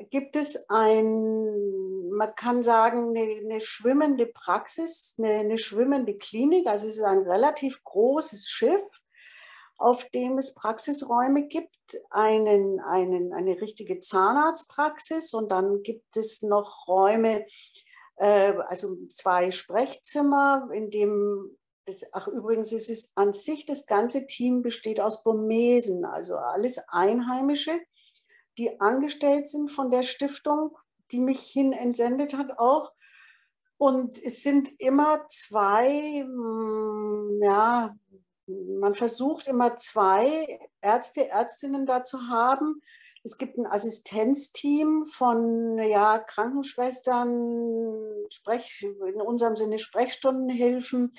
gibt 0.09 0.35
es 0.35 0.67
ein, 0.69 2.09
man 2.09 2.33
kann 2.35 2.63
sagen, 2.63 3.09
eine, 3.09 3.41
eine 3.41 3.61
schwimmende 3.61 4.25
Praxis, 4.25 5.15
eine, 5.19 5.35
eine, 5.35 5.57
schwimmende 5.59 6.17
Klinik. 6.17 6.65
Also 6.65 6.87
es 6.87 6.97
ist 6.97 7.03
ein 7.03 7.29
relativ 7.29 7.83
großes 7.83 8.49
Schiff, 8.49 9.03
auf 9.77 10.09
dem 10.09 10.39
es 10.39 10.55
Praxisräume 10.55 11.47
gibt, 11.47 11.75
einen, 12.09 12.79
einen, 12.79 13.33
eine 13.33 13.61
richtige 13.61 13.99
Zahnarztpraxis 13.99 15.33
und 15.33 15.51
dann 15.51 15.83
gibt 15.83 16.17
es 16.17 16.41
noch 16.41 16.87
Räume, 16.87 17.45
also 18.17 18.95
zwei 19.07 19.51
Sprechzimmer, 19.51 20.69
in 20.73 20.89
dem 20.89 21.57
das, 21.87 22.03
ach 22.13 22.27
übrigens, 22.27 22.71
es 22.71 22.89
ist 22.89 23.11
an 23.15 23.31
sich, 23.31 23.67
das 23.67 23.85
ganze 23.85 24.25
Team 24.25 24.63
besteht 24.63 24.99
aus 24.99 25.21
Burmesen, 25.21 26.03
also 26.03 26.35
alles 26.35 26.79
Einheimische 26.87 27.79
die 28.57 28.79
angestellt 28.79 29.47
sind 29.47 29.71
von 29.71 29.91
der 29.91 30.03
Stiftung, 30.03 30.77
die 31.11 31.19
mich 31.19 31.41
hin 31.41 31.73
entsendet 31.73 32.35
hat 32.35 32.57
auch. 32.57 32.93
Und 33.77 34.21
es 34.23 34.41
sind 34.41 34.79
immer 34.79 35.27
zwei, 35.27 36.21
hm, 36.21 37.39
ja, 37.43 37.95
man 38.47 38.95
versucht 38.95 39.47
immer 39.47 39.75
zwei 39.77 40.59
Ärzte, 40.81 41.27
Ärztinnen 41.27 41.85
da 41.85 42.03
zu 42.03 42.29
haben. 42.29 42.81
Es 43.25 43.39
gibt 43.39 43.57
ein 43.57 43.65
Assistenzteam 43.65 45.05
von 45.05 45.79
ja, 45.79 46.19
Krankenschwestern, 46.19 48.27
Sprech, 48.29 48.83
in 48.83 49.19
unserem 49.19 49.55
Sinne 49.55 49.79
Sprechstundenhilfen, 49.79 51.11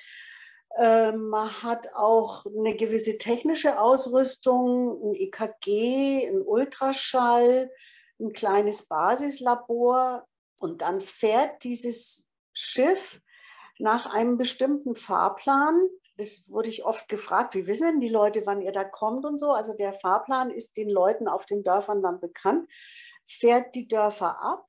ähm, 0.77 1.29
man 1.29 1.63
hat 1.63 1.95
auch 1.95 2.45
eine 2.45 2.77
gewisse 2.77 3.17
technische 3.17 3.81
Ausrüstung, 3.81 5.01
ein 5.03 5.15
EKG, 5.15 6.29
ein 6.29 6.43
Ultraschall, 6.43 7.71
ein 8.21 8.33
kleines 8.33 8.87
Basislabor 8.87 10.27
und 10.61 10.83
dann 10.83 11.01
fährt 11.01 11.65
dieses 11.65 12.29
Schiff 12.53 13.21
nach 13.79 14.15
einem 14.15 14.37
bestimmten 14.37 14.95
Fahrplan. 14.95 15.89
Das 16.17 16.49
wurde 16.49 16.71
ich 16.71 16.85
oft 16.85 17.09
gefragt, 17.09 17.55
wie 17.55 17.67
wissen 17.67 18.01
die 18.01 18.09
Leute, 18.09 18.43
wann 18.47 18.63
ihr 18.63 18.73
da 18.73 18.85
kommt 18.85 19.25
und 19.25 19.39
so. 19.39 19.53
Also 19.53 19.75
der 19.75 19.93
Fahrplan 19.93 20.51
ist 20.51 20.77
den 20.77 20.89
Leuten 20.89 21.29
auf 21.29 21.47
den 21.47 21.63
Dörfern 21.63 22.03
dann 22.03 22.21
bekannt, 22.21 22.71
fährt 23.27 23.75
die 23.75 23.89
Dörfer 23.89 24.41
ab 24.41 24.67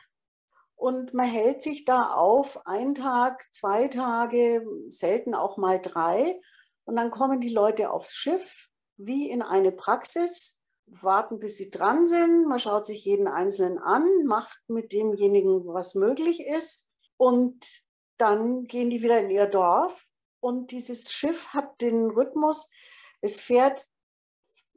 und 0.77 1.13
man 1.15 1.27
hält 1.27 1.63
sich 1.63 1.85
da 1.85 2.11
auf, 2.11 2.65
einen 2.67 2.93
Tag, 2.93 3.47
zwei 3.51 3.87
Tage, 3.87 4.63
selten 4.89 5.33
auch 5.33 5.57
mal 5.57 5.81
drei. 5.81 6.39
Und 6.85 6.95
dann 6.95 7.09
kommen 7.09 7.41
die 7.41 7.49
Leute 7.49 7.89
aufs 7.89 8.13
Schiff, 8.13 8.69
wie 8.95 9.29
in 9.29 9.41
eine 9.41 9.71
Praxis, 9.71 10.59
warten, 10.85 11.39
bis 11.39 11.57
sie 11.57 11.71
dran 11.71 12.07
sind. 12.07 12.47
Man 12.47 12.59
schaut 12.59 12.85
sich 12.85 13.03
jeden 13.03 13.27
Einzelnen 13.27 13.79
an, 13.79 14.07
macht 14.25 14.59
mit 14.67 14.93
demjenigen, 14.93 15.65
was 15.67 15.95
möglich 15.95 16.45
ist. 16.45 16.87
Und 17.17 17.81
dann 18.17 18.65
gehen 18.65 18.89
die 18.89 19.01
wieder 19.01 19.19
in 19.19 19.31
ihr 19.31 19.47
Dorf. 19.47 20.09
Und 20.39 20.71
dieses 20.71 21.11
Schiff 21.11 21.53
hat 21.53 21.81
den 21.81 22.09
Rhythmus, 22.11 22.69
es 23.21 23.39
fährt 23.39 23.87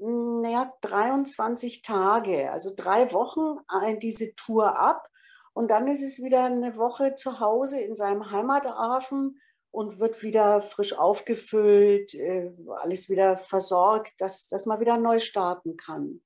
naja, 0.01 0.73
23 0.81 1.83
Tage, 1.83 2.51
also 2.51 2.73
drei 2.75 3.13
Wochen 3.13 3.59
diese 3.99 4.35
Tour 4.35 4.79
ab. 4.79 5.09
Und 5.53 5.71
dann 5.71 5.89
ist 5.89 6.03
es 6.03 6.23
wieder 6.23 6.45
eine 6.45 6.77
Woche 6.77 7.15
zu 7.15 7.41
Hause 7.41 7.81
in 7.81 7.97
seinem 7.97 8.31
Heimathafen 8.31 9.41
und 9.71 10.01
wird 10.01 10.23
wieder 10.23 10.63
frisch 10.63 10.95
aufgefüllt, 10.95 12.15
äh, 12.15 12.51
alles 12.83 13.09
wieder 13.09 13.37
versorgt, 13.37 14.15
dass, 14.19 14.49
dass 14.49 14.67
man 14.67 14.81
wieder 14.81 14.97
neu 14.97 15.21
starten 15.21 15.77
kann. 15.77 16.23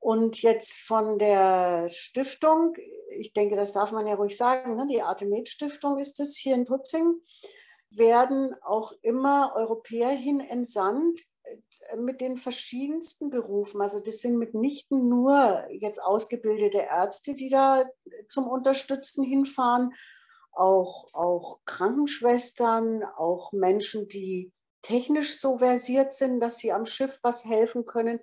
Und 0.00 0.42
jetzt 0.42 0.80
von 0.80 1.18
der 1.18 1.88
Stiftung, 1.90 2.74
ich 3.10 3.32
denke, 3.32 3.56
das 3.56 3.72
darf 3.72 3.92
man 3.92 4.06
ja 4.06 4.14
ruhig 4.14 4.36
sagen, 4.36 4.76
ne? 4.76 4.86
die 4.90 5.02
Artemed 5.02 5.48
Stiftung 5.48 5.98
ist 5.98 6.20
es 6.20 6.36
hier 6.36 6.54
in 6.54 6.66
Tutzing, 6.66 7.20
werden 7.96 8.54
auch 8.62 8.92
immer 9.02 9.52
Europäer 9.56 10.10
hin 10.10 10.40
entsandt, 10.40 11.20
mit 11.96 12.20
den 12.20 12.36
verschiedensten 12.36 13.30
Berufen. 13.30 13.80
Also 13.80 14.00
das 14.00 14.18
sind 14.20 14.38
mitnichten 14.38 15.08
nur 15.08 15.66
jetzt 15.70 16.02
ausgebildete 16.02 16.78
Ärzte, 16.78 17.34
die 17.34 17.48
da 17.48 17.84
zum 18.28 18.48
Unterstützen 18.48 19.24
hinfahren, 19.24 19.92
auch, 20.52 21.12
auch 21.14 21.60
Krankenschwestern, 21.64 23.02
auch 23.04 23.52
Menschen, 23.52 24.08
die 24.08 24.52
technisch 24.82 25.40
so 25.40 25.58
versiert 25.58 26.12
sind, 26.12 26.40
dass 26.40 26.58
sie 26.58 26.72
am 26.72 26.86
Schiff 26.86 27.18
was 27.22 27.44
helfen 27.44 27.84
können, 27.84 28.20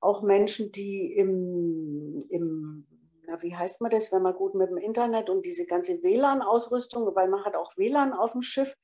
auch 0.00 0.22
Menschen, 0.22 0.72
die 0.72 1.14
im, 1.14 2.18
im 2.28 2.86
na, 3.26 3.40
wie 3.42 3.56
heißt 3.56 3.80
man 3.80 3.90
das, 3.90 4.12
wenn 4.12 4.22
man 4.22 4.34
gut 4.34 4.54
mit 4.54 4.70
dem 4.70 4.78
Internet 4.78 5.30
und 5.30 5.44
diese 5.44 5.66
ganze 5.66 6.02
WLAN-Ausrüstung, 6.02 7.14
weil 7.14 7.28
man 7.28 7.44
hat 7.44 7.56
auch 7.56 7.76
WLAN 7.76 8.12
auf 8.12 8.32
dem 8.32 8.42
Schiff, 8.42 8.76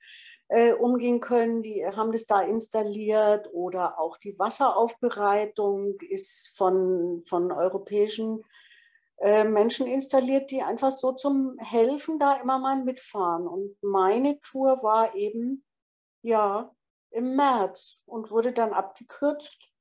äh, 0.48 0.72
umgehen 0.72 1.20
können. 1.20 1.62
Die 1.62 1.86
haben 1.86 2.12
das 2.12 2.26
da 2.26 2.40
installiert 2.40 3.50
oder 3.52 3.98
auch 3.98 4.16
die 4.16 4.38
Wasseraufbereitung 4.38 6.00
ist 6.00 6.56
von, 6.56 7.22
von 7.24 7.52
europäischen 7.52 8.44
äh, 9.18 9.44
Menschen 9.44 9.86
installiert, 9.86 10.50
die 10.50 10.62
einfach 10.62 10.90
so 10.90 11.12
zum 11.12 11.58
Helfen 11.58 12.18
da 12.18 12.34
immer 12.34 12.58
mal 12.58 12.82
mitfahren. 12.82 13.46
Und 13.46 13.76
meine 13.82 14.40
Tour 14.40 14.82
war 14.82 15.14
eben, 15.14 15.64
ja, 16.22 16.74
im 17.10 17.36
März 17.36 18.02
und 18.04 18.30
wurde 18.30 18.52
dann 18.52 18.72
abgekürzt 18.72 19.72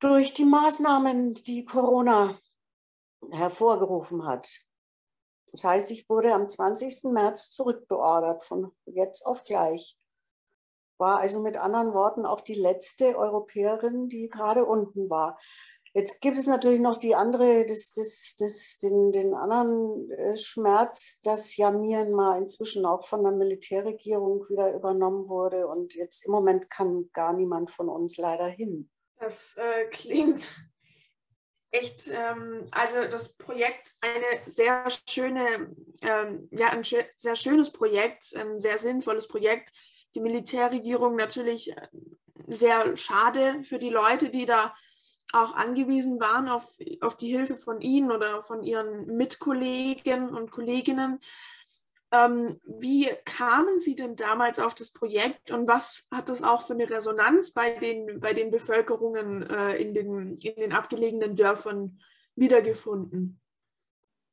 durch 0.00 0.32
die 0.32 0.44
Maßnahmen, 0.44 1.34
die 1.34 1.64
Corona 1.64 2.38
hervorgerufen 3.30 4.26
hat. 4.26 4.48
Das 5.52 5.64
heißt, 5.64 5.90
ich 5.90 6.08
wurde 6.08 6.34
am 6.34 6.48
20. 6.48 7.04
März 7.12 7.50
zurückbeordert, 7.50 8.42
von 8.42 8.72
jetzt 8.86 9.24
auf 9.24 9.44
gleich. 9.44 9.98
War 10.98 11.18
also 11.18 11.42
mit 11.42 11.56
anderen 11.56 11.92
Worten 11.92 12.26
auch 12.26 12.40
die 12.40 12.54
letzte 12.54 13.16
Europäerin, 13.16 14.08
die 14.08 14.28
gerade 14.28 14.64
unten 14.64 15.10
war. 15.10 15.38
Jetzt 15.96 16.20
gibt 16.20 16.36
es 16.36 16.46
natürlich 16.46 16.80
noch 16.80 16.98
die 16.98 17.14
andere, 17.14 17.64
das, 17.64 17.90
das, 17.92 18.34
das, 18.38 18.78
den, 18.82 19.12
den 19.12 19.32
anderen 19.32 20.10
äh, 20.10 20.36
Schmerz, 20.36 21.20
dass 21.22 21.56
ja 21.56 21.70
Myanmar 21.70 22.36
inzwischen 22.36 22.84
auch 22.84 23.02
von 23.06 23.22
der 23.22 23.32
Militärregierung 23.32 24.46
wieder 24.50 24.74
übernommen 24.74 25.26
wurde 25.26 25.66
und 25.66 25.94
jetzt 25.94 26.26
im 26.26 26.32
Moment 26.32 26.68
kann 26.68 27.08
gar 27.14 27.32
niemand 27.32 27.70
von 27.70 27.88
uns 27.88 28.18
leider 28.18 28.46
hin. 28.46 28.90
Das 29.18 29.56
äh, 29.56 29.86
klingt 29.86 30.46
echt, 31.80 32.08
ähm, 32.08 32.64
also 32.72 33.02
das 33.10 33.36
Projekt 33.36 33.94
eine 34.00 34.50
sehr 34.50 34.86
schöne, 35.08 35.74
ähm, 36.02 36.48
ja, 36.50 36.68
ein 36.68 36.84
schö 36.84 37.02
sehr 37.16 37.36
schönes 37.36 37.70
Projekt, 37.70 38.34
ein 38.36 38.58
sehr 38.58 38.78
sinnvolles 38.78 39.28
Projekt. 39.28 39.72
Die 40.14 40.20
Militärregierung 40.20 41.16
natürlich 41.16 41.70
äh, 41.70 41.88
sehr 42.46 42.96
schade 42.96 43.62
für 43.64 43.78
die 43.78 43.90
Leute, 43.90 44.30
die 44.30 44.46
da 44.46 44.74
auch 45.32 45.54
angewiesen 45.54 46.20
waren 46.20 46.48
auf, 46.48 46.78
auf 47.00 47.16
die 47.16 47.30
Hilfe 47.30 47.56
von 47.56 47.80
Ihnen 47.80 48.12
oder 48.12 48.42
von 48.42 48.62
Ihren 48.62 49.16
Mitkollegen 49.16 50.30
und 50.30 50.50
Kolleginnen. 50.50 51.20
Ähm, 52.12 52.60
wie 52.64 53.08
kamen 53.24 53.80
Sie 53.80 53.96
denn 53.96 54.14
damals 54.14 54.58
auf 54.58 54.74
das 54.74 54.92
Projekt 54.92 55.50
und 55.50 55.66
was 55.66 56.06
hat 56.12 56.28
das 56.28 56.42
auch 56.42 56.60
für 56.60 56.74
eine 56.74 56.88
Resonanz 56.88 57.52
bei 57.52 57.70
den, 57.70 58.20
bei 58.20 58.32
den 58.32 58.50
Bevölkerungen 58.50 59.42
äh, 59.48 59.76
in, 59.76 59.92
den, 59.92 60.36
in 60.36 60.54
den 60.54 60.72
abgelegenen 60.72 61.34
Dörfern 61.34 62.00
wiedergefunden? 62.36 63.40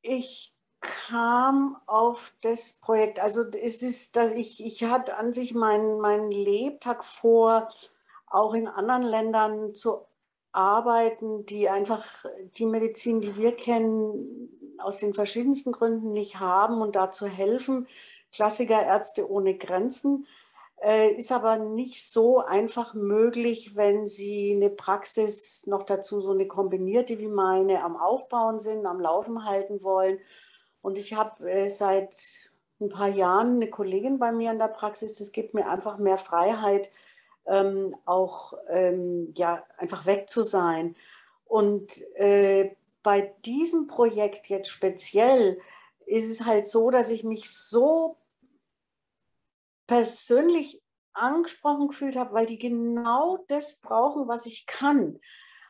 Ich 0.02 0.54
kam 0.80 1.76
auf 1.86 2.34
das 2.42 2.74
Projekt, 2.74 3.18
also 3.18 3.42
es 3.42 3.82
ist, 3.82 4.16
dass 4.16 4.30
ich, 4.30 4.64
ich 4.64 4.84
hatte 4.84 5.16
an 5.16 5.32
sich 5.32 5.54
meinen, 5.54 5.98
meinen 5.98 6.30
Lebtag 6.30 7.04
vor, 7.04 7.72
auch 8.26 8.54
in 8.54 8.68
anderen 8.68 9.02
Ländern 9.02 9.74
zu 9.74 10.06
arbeiten, 10.52 11.46
die 11.46 11.68
einfach 11.68 12.24
die 12.56 12.66
Medizin, 12.66 13.20
die 13.20 13.36
wir 13.36 13.52
kennen, 13.52 14.48
aus 14.78 14.98
den 14.98 15.14
verschiedensten 15.14 15.72
Gründen 15.72 16.12
nicht 16.12 16.40
haben 16.40 16.82
und 16.82 16.96
dazu 16.96 17.26
helfen. 17.26 17.86
Klassiker 18.32 18.84
Ärzte 18.84 19.30
ohne 19.30 19.56
Grenzen 19.56 20.26
äh, 20.82 21.12
ist 21.12 21.32
aber 21.32 21.56
nicht 21.56 22.04
so 22.04 22.40
einfach 22.40 22.94
möglich, 22.94 23.76
wenn 23.76 24.06
Sie 24.06 24.52
eine 24.54 24.70
Praxis 24.70 25.66
noch 25.66 25.82
dazu 25.84 26.20
so 26.20 26.32
eine 26.32 26.46
kombinierte 26.46 27.18
wie 27.18 27.28
meine 27.28 27.82
am 27.82 27.96
Aufbauen 27.96 28.58
sind, 28.58 28.86
am 28.86 29.00
Laufen 29.00 29.44
halten 29.44 29.82
wollen. 29.82 30.18
Und 30.82 30.98
ich 30.98 31.14
habe 31.14 31.50
äh, 31.50 31.68
seit 31.68 32.14
ein 32.80 32.90
paar 32.90 33.08
Jahren 33.08 33.56
eine 33.56 33.70
Kollegin 33.70 34.18
bei 34.18 34.32
mir 34.32 34.50
in 34.50 34.58
der 34.58 34.68
Praxis, 34.68 35.16
das 35.18 35.32
gibt 35.32 35.54
mir 35.54 35.68
einfach 35.68 35.96
mehr 35.96 36.18
Freiheit, 36.18 36.90
ähm, 37.46 37.96
auch 38.04 38.54
ähm, 38.68 39.32
ja, 39.36 39.62
einfach 39.78 40.06
weg 40.06 40.28
zu 40.28 40.42
sein. 40.42 40.96
Und 41.46 42.02
äh, 42.16 42.74
bei 43.04 43.34
diesem 43.44 43.86
Projekt 43.86 44.48
jetzt 44.48 44.70
speziell 44.70 45.60
ist 46.06 46.28
es 46.28 46.44
halt 46.44 46.66
so, 46.66 46.90
dass 46.90 47.10
ich 47.10 47.22
mich 47.22 47.50
so 47.50 48.16
persönlich 49.86 50.82
angesprochen 51.12 51.88
gefühlt 51.88 52.16
habe, 52.16 52.34
weil 52.34 52.46
die 52.46 52.58
genau 52.58 53.44
das 53.46 53.80
brauchen, 53.80 54.26
was 54.26 54.46
ich 54.46 54.66
kann. 54.66 55.20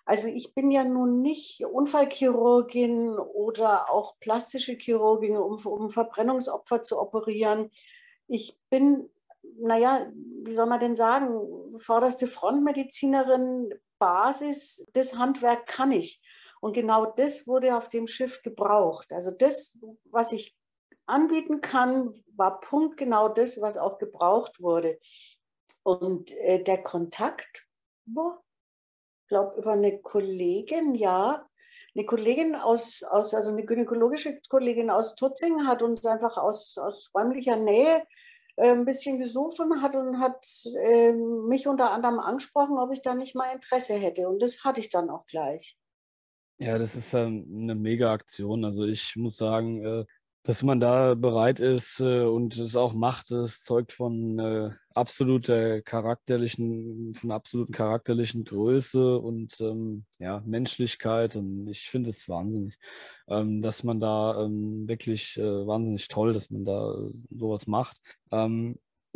Also 0.06 0.28
ich 0.28 0.54
bin 0.54 0.70
ja 0.70 0.84
nun 0.84 1.22
nicht 1.22 1.64
Unfallchirurgin 1.64 3.18
oder 3.18 3.90
auch 3.90 4.18
plastische 4.20 4.74
Chirurgin, 4.74 5.36
um, 5.36 5.54
um 5.66 5.90
Verbrennungsopfer 5.90 6.82
zu 6.82 7.00
operieren. 7.00 7.70
Ich 8.28 8.58
bin, 8.70 9.10
naja, 9.58 10.06
wie 10.44 10.52
soll 10.52 10.66
man 10.66 10.80
denn 10.80 10.94
sagen, 10.94 11.78
vorderste 11.78 12.26
Frontmedizinerin, 12.26 13.74
Basis, 13.98 14.86
das 14.92 15.18
Handwerk 15.18 15.66
kann 15.66 15.90
ich. 15.90 16.20
Und 16.64 16.72
genau 16.72 17.04
das 17.04 17.46
wurde 17.46 17.76
auf 17.76 17.90
dem 17.90 18.06
Schiff 18.06 18.40
gebraucht. 18.40 19.12
Also 19.12 19.30
das, 19.30 19.78
was 20.06 20.32
ich 20.32 20.56
anbieten 21.04 21.60
kann, 21.60 22.10
war 22.36 22.58
punktgenau 22.58 23.28
das, 23.28 23.60
was 23.60 23.76
auch 23.76 23.98
gebraucht 23.98 24.62
wurde. 24.62 24.98
Und 25.82 26.32
äh, 26.32 26.64
der 26.64 26.82
Kontakt, 26.82 27.66
ich 28.06 29.28
glaube, 29.28 29.60
über 29.60 29.72
eine 29.72 30.00
Kollegin, 30.00 30.94
ja, 30.94 31.46
eine 31.94 32.06
Kollegin 32.06 32.54
aus, 32.54 33.02
aus, 33.02 33.34
also 33.34 33.50
eine 33.50 33.66
gynäkologische 33.66 34.40
Kollegin 34.48 34.88
aus 34.88 35.16
Tutzing 35.16 35.66
hat 35.66 35.82
uns 35.82 36.06
einfach 36.06 36.38
aus, 36.38 36.78
aus 36.78 37.10
räumlicher 37.14 37.56
Nähe 37.56 38.06
äh, 38.56 38.70
ein 38.70 38.86
bisschen 38.86 39.18
gesucht 39.18 39.60
und 39.60 39.82
hat 39.82 39.94
und 39.94 40.18
hat 40.18 40.42
äh, 40.82 41.12
mich 41.12 41.68
unter 41.68 41.90
anderem 41.90 42.20
angesprochen, 42.20 42.78
ob 42.78 42.90
ich 42.90 43.02
da 43.02 43.12
nicht 43.12 43.34
mal 43.34 43.52
Interesse 43.52 43.96
hätte. 43.96 44.30
Und 44.30 44.40
das 44.40 44.64
hatte 44.64 44.80
ich 44.80 44.88
dann 44.88 45.10
auch 45.10 45.26
gleich. 45.26 45.76
Ja, 46.58 46.78
das 46.78 46.94
ist 46.94 47.14
eine 47.14 47.74
mega 47.74 48.12
Aktion. 48.12 48.64
Also 48.64 48.84
ich 48.84 49.16
muss 49.16 49.36
sagen, 49.36 49.84
äh, 49.84 50.04
dass 50.44 50.62
man 50.62 50.78
da 50.78 51.14
bereit 51.14 51.58
ist 51.58 52.00
äh, 52.00 52.22
und 52.22 52.56
es 52.58 52.76
auch 52.76 52.92
macht, 52.94 53.30
das 53.32 53.62
zeugt 53.62 53.92
von 53.92 54.38
äh, 54.38 54.70
absoluter 54.94 55.82
charakterlichen, 55.82 57.12
von 57.14 57.32
absoluten 57.32 57.72
charakterlichen 57.72 58.44
Größe 58.44 59.18
und 59.18 59.60
ähm, 59.60 60.04
ja, 60.18 60.42
Menschlichkeit. 60.46 61.34
Und 61.34 61.66
ich 61.68 61.88
finde 61.88 62.10
es 62.10 62.28
wahnsinnig, 62.28 62.78
ähm, 63.26 63.60
dass 63.60 63.82
man 63.82 63.98
da 64.00 64.44
ähm, 64.44 64.86
wirklich 64.86 65.36
wahnsinnig 65.36 66.06
toll, 66.08 66.32
dass 66.34 66.50
man 66.50 66.64
da 66.64 66.94
sowas 67.30 67.66
macht. 67.66 67.98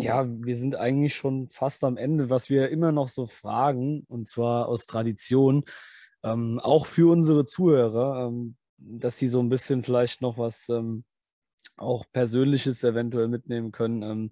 Ja, 0.00 0.24
wir 0.28 0.56
sind 0.56 0.76
eigentlich 0.76 1.16
schon 1.16 1.48
fast 1.48 1.82
am 1.82 1.96
Ende, 1.96 2.30
was 2.30 2.48
wir 2.48 2.68
immer 2.68 2.92
noch 2.92 3.08
so 3.08 3.26
fragen, 3.26 4.04
und 4.08 4.28
zwar 4.28 4.68
aus 4.68 4.86
Tradition, 4.86 5.64
ähm, 6.22 6.58
auch 6.60 6.86
für 6.86 7.10
unsere 7.10 7.46
Zuhörer, 7.46 8.26
ähm, 8.26 8.56
dass 8.76 9.18
sie 9.18 9.28
so 9.28 9.40
ein 9.40 9.48
bisschen 9.48 9.82
vielleicht 9.82 10.22
noch 10.22 10.38
was 10.38 10.70
auch 11.78 12.04
Persönliches 12.12 12.84
eventuell 12.84 13.28
mitnehmen 13.28 13.72
können. 13.72 14.02
Ähm, 14.02 14.30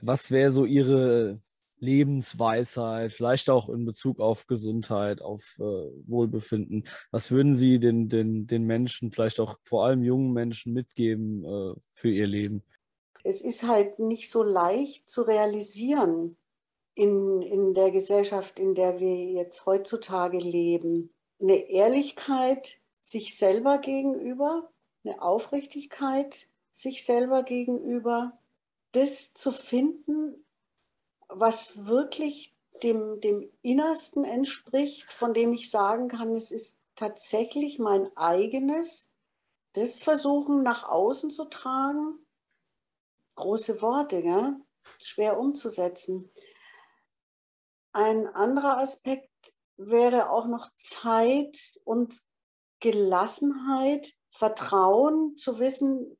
was 0.00 0.30
wäre 0.30 0.52
so 0.52 0.64
Ihre 0.64 1.40
Lebensweisheit, 1.80 3.12
vielleicht 3.12 3.50
auch 3.50 3.68
in 3.68 3.84
Bezug 3.84 4.20
auf 4.20 4.46
Gesundheit, 4.46 5.22
auf 5.22 5.56
äh, 5.58 5.62
Wohlbefinden? 5.62 6.84
Was 7.10 7.30
würden 7.30 7.54
Sie 7.54 7.78
den, 7.78 8.08
den, 8.08 8.46
den 8.46 8.64
Menschen, 8.64 9.12
vielleicht 9.12 9.40
auch 9.40 9.58
vor 9.62 9.86
allem 9.86 10.02
jungen 10.02 10.32
Menschen 10.32 10.72
mitgeben 10.72 11.44
äh, 11.44 11.74
für 11.92 12.10
ihr 12.10 12.26
Leben? 12.26 12.62
Es 13.22 13.42
ist 13.42 13.66
halt 13.66 13.98
nicht 13.98 14.30
so 14.30 14.42
leicht 14.42 15.08
zu 15.08 15.22
realisieren 15.22 16.36
in, 16.94 17.42
in 17.42 17.74
der 17.74 17.90
Gesellschaft, 17.90 18.58
in 18.58 18.74
der 18.74 18.98
wir 18.98 19.32
jetzt 19.32 19.66
heutzutage 19.66 20.38
leben. 20.38 21.10
Eine 21.40 21.68
Ehrlichkeit 21.68 22.80
sich 23.00 23.36
selber 23.36 23.78
gegenüber, 23.78 24.70
eine 25.04 25.22
Aufrichtigkeit 25.22 26.48
sich 26.70 27.04
selber 27.04 27.42
gegenüber, 27.42 28.38
das 28.92 29.34
zu 29.34 29.52
finden, 29.52 30.44
was 31.28 31.86
wirklich 31.86 32.54
dem, 32.82 33.20
dem 33.20 33.50
Innersten 33.62 34.24
entspricht, 34.24 35.12
von 35.12 35.34
dem 35.34 35.52
ich 35.52 35.70
sagen 35.70 36.08
kann, 36.08 36.34
es 36.34 36.50
ist 36.50 36.78
tatsächlich 36.94 37.78
mein 37.78 38.14
eigenes, 38.16 39.12
das 39.74 40.02
versuchen 40.02 40.62
nach 40.62 40.88
außen 40.88 41.30
zu 41.30 41.44
tragen. 41.44 42.18
Große 43.36 43.80
Worte, 43.82 44.20
ja? 44.20 44.58
schwer 44.98 45.38
umzusetzen. 45.38 46.30
Ein 47.92 48.26
anderer 48.26 48.78
Aspekt 48.78 49.27
wäre 49.78 50.30
auch 50.30 50.46
noch 50.46 50.68
Zeit 50.76 51.80
und 51.84 52.20
Gelassenheit, 52.80 54.14
Vertrauen 54.30 55.36
zu 55.36 55.58
wissen, 55.58 56.18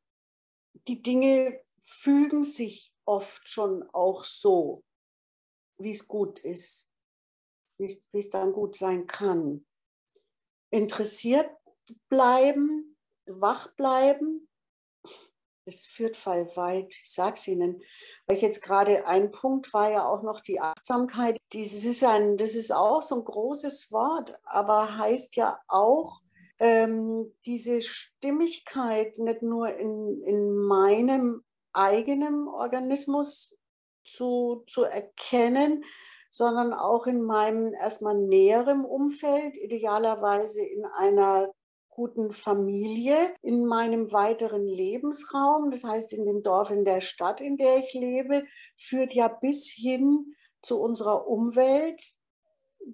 die 0.87 1.03
Dinge 1.03 1.61
fügen 1.81 2.43
sich 2.43 2.93
oft 3.05 3.49
schon 3.49 3.83
auch 3.91 4.25
so, 4.25 4.83
wie 5.79 5.91
es 5.91 6.09
gut 6.09 6.39
ist, 6.41 6.89
wie 7.79 7.85
es 8.13 8.31
dann 8.31 8.53
gut 8.53 8.77
sein 8.77 9.07
kann. 9.07 9.67
Interessiert 10.71 11.51
bleiben, 12.09 12.97
wach 13.27 13.69
bleiben, 13.75 14.49
es 15.69 15.87
führt 15.87 16.17
voll 16.17 16.49
weit, 16.57 16.95
ich 17.03 17.13
sage 17.13 17.35
es 17.35 17.47
Ihnen. 17.47 17.83
Weil 18.27 18.37
ich 18.37 18.43
jetzt 18.43 18.63
gerade 18.63 19.07
ein 19.07 19.31
Punkt 19.31 19.73
war 19.73 19.91
ja 19.91 20.09
auch 20.09 20.23
noch 20.23 20.41
die 20.41 20.61
Achtsamkeit. 20.61 21.39
Dieses 21.53 21.85
ist 21.85 22.03
ein, 22.05 22.37
das 22.37 22.55
ist 22.55 22.73
auch 22.73 23.03
so 23.03 23.17
ein 23.17 23.25
großes 23.25 23.93
Wort, 23.93 24.39
aber 24.45 24.97
heißt 24.99 25.37
ja 25.37 25.61
auch, 25.69 26.21
ähm, 26.59 27.33
diese 27.47 27.81
Stimmigkeit 27.81 29.19
nicht 29.19 29.43
nur 29.43 29.69
in, 29.75 30.23
in 30.23 30.57
meinem 30.57 31.45
eigenen 31.73 32.49
Organismus 32.49 33.57
zu, 34.05 34.65
zu 34.67 34.83
erkennen, 34.83 35.85
sondern 36.31 36.73
auch 36.73 37.07
in 37.07 37.23
meinem 37.23 37.73
erstmal 37.75 38.17
näheren 38.17 38.85
Umfeld, 38.85 39.57
idealerweise 39.57 40.63
in 40.63 40.85
einer 40.85 41.51
guten 41.99 42.31
Familie, 42.31 43.35
in 43.43 43.67
meinem 43.67 44.13
weiteren 44.13 44.65
Lebensraum, 44.65 45.73
das 45.73 45.83
heißt 45.83 46.13
in 46.13 46.27
dem 46.27 46.45
Dorf, 46.45 46.71
in 46.71 46.85
der 46.85 47.01
Stadt, 47.01 47.41
in 47.41 47.57
der 47.57 47.79
ich 47.79 47.93
lebe, 47.93 48.45
führt 48.77 49.15
ja 49.15 49.27
bis 49.27 49.69
hin 49.69 50.37
zu 50.63 50.81
unserer 50.81 51.27
Umwelt, 51.27 52.01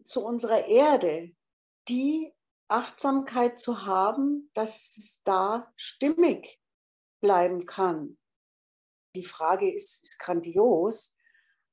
zu 0.04 0.24
unserer 0.24 0.68
Erde, 0.68 1.32
die 1.86 2.32
Achtsamkeit 2.68 3.58
zu 3.58 3.84
haben, 3.84 4.50
dass 4.54 4.96
es 4.96 5.20
da 5.22 5.70
stimmig 5.76 6.58
bleiben 7.20 7.66
kann. 7.66 8.16
Die 9.14 9.24
Frage 9.24 9.70
ist, 9.70 10.02
ist 10.02 10.18
grandios, 10.18 11.14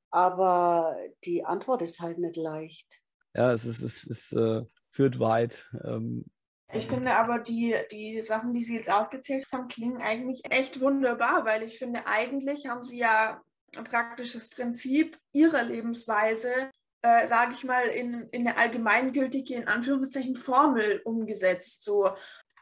aber 0.09 0.97
die 1.23 1.45
Antwort 1.45 1.81
ist 1.81 2.01
halt 2.01 2.17
nicht 2.17 2.35
leicht. 2.35 3.01
Ja, 3.33 3.53
es, 3.53 3.63
ist, 3.63 3.81
es, 3.81 4.05
es 4.05 4.33
äh, 4.33 4.65
führt 4.89 5.21
weit. 5.21 5.69
Ähm. 5.85 6.25
Ich 6.73 6.87
finde 6.87 7.13
aber 7.13 7.39
die, 7.39 7.75
die 7.91 8.21
Sachen, 8.21 8.53
die 8.53 8.63
Sie 8.63 8.75
jetzt 8.75 8.91
aufgezählt 8.91 9.45
haben, 9.51 9.67
klingen 9.67 10.01
eigentlich 10.01 10.41
echt 10.49 10.79
wunderbar, 10.79 11.45
weil 11.45 11.63
ich 11.63 11.77
finde, 11.77 12.07
eigentlich 12.07 12.67
haben 12.67 12.83
Sie 12.83 12.99
ja 12.99 13.41
praktisch 13.89 14.33
das 14.33 14.49
Prinzip 14.49 15.17
Ihrer 15.33 15.63
Lebensweise 15.63 16.71
äh, 17.01 17.27
sage 17.27 17.53
ich 17.53 17.63
mal, 17.63 17.87
in, 17.87 18.27
in 18.31 18.47
eine 18.47 18.57
allgemeingültige, 18.57 19.55
in 19.55 19.67
Anführungszeichen, 19.67 20.35
Formel 20.35 21.01
umgesetzt. 21.03 21.83
So. 21.83 22.11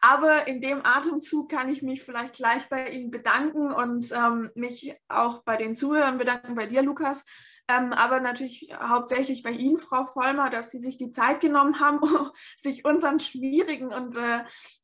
Aber 0.02 0.48
in 0.48 0.62
dem 0.62 0.86
Atemzug 0.86 1.52
kann 1.52 1.70
ich 1.70 1.82
mich 1.82 2.04
vielleicht 2.04 2.36
gleich 2.36 2.70
bei 2.70 2.88
Ihnen 2.88 3.12
bedanken 3.12 3.72
und 3.72 4.12
ähm, 4.14 4.50
mich 4.56 4.96
auch 5.10 5.44
bei 5.44 5.58
den 5.58 5.76
Zuhörern 5.76 6.18
bedanken, 6.18 6.56
bei 6.56 6.68
dir, 6.68 6.82
Lukas. 6.82 7.26
Ähm, 7.70 7.94
aber 7.94 8.20
natürlich 8.20 8.74
hauptsächlich 8.82 9.44
bei 9.44 9.52
Ihnen, 9.52 9.78
Frau 9.78 10.04
Vollmer, 10.04 10.50
dass 10.50 10.72
Sie 10.72 10.80
sich 10.80 10.98
die 10.98 11.12
Zeit 11.12 11.40
genommen 11.40 11.80
haben, 11.80 12.00
sich 12.58 12.84
unseren 12.84 13.20
schwierigen 13.20 13.94
und 13.94 14.18
äh, 14.18 14.40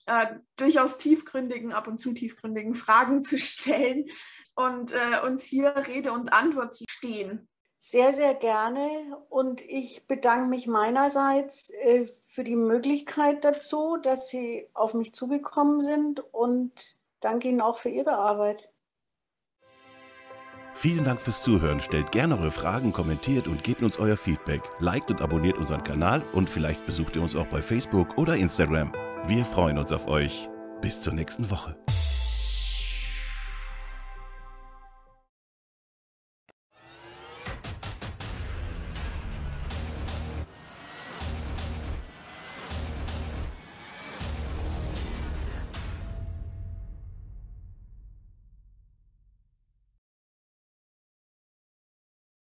äh, 0.05 0.35
durchaus 0.55 0.97
tiefgründigen, 0.97 1.73
ab 1.73 1.87
und 1.87 1.97
zu 1.97 2.13
tiefgründigen 2.13 2.75
Fragen 2.75 3.23
zu 3.23 3.39
stellen 3.39 4.05
und 4.53 4.93
äh, 4.93 5.25
uns 5.25 5.45
hier 5.45 5.73
Rede 5.87 6.13
und 6.13 6.31
Antwort 6.31 6.75
zu 6.75 6.85
stehen. 6.87 7.49
Sehr, 7.79 8.13
sehr 8.13 8.35
gerne. 8.35 9.17
Und 9.29 9.61
ich 9.61 10.05
bedanke 10.05 10.47
mich 10.47 10.67
meinerseits 10.67 11.71
äh, 11.71 12.07
für 12.23 12.43
die 12.43 12.55
Möglichkeit 12.55 13.43
dazu, 13.43 13.97
dass 13.97 14.29
Sie 14.29 14.69
auf 14.75 14.93
mich 14.93 15.13
zugekommen 15.13 15.79
sind 15.79 16.19
und 16.33 16.97
danke 17.19 17.47
Ihnen 17.47 17.61
auch 17.61 17.79
für 17.79 17.89
Ihre 17.89 18.17
Arbeit. 18.17 18.69
Vielen 20.75 21.05
Dank 21.05 21.21
fürs 21.21 21.41
Zuhören. 21.41 21.79
Stellt 21.79 22.11
gerne 22.11 22.37
eure 22.37 22.51
Fragen, 22.51 22.91
kommentiert 22.91 23.47
und 23.47 23.63
gebt 23.63 23.81
uns 23.81 23.97
euer 23.97 24.17
Feedback. 24.17 24.61
Liked 24.79 25.09
und 25.09 25.21
abonniert 25.21 25.57
unseren 25.57 25.83
Kanal 25.83 26.21
und 26.33 26.49
vielleicht 26.49 26.85
besucht 26.85 27.15
ihr 27.15 27.21
uns 27.21 27.35
auch 27.35 27.47
bei 27.47 27.61
Facebook 27.61 28.17
oder 28.17 28.35
Instagram. 28.35 28.91
Wir 29.25 29.45
freuen 29.45 29.77
uns 29.77 29.93
auf 29.93 30.07
euch. 30.07 30.49
Bis 30.81 30.99
zur 30.99 31.13
nächsten 31.13 31.49
Woche. 31.49 31.77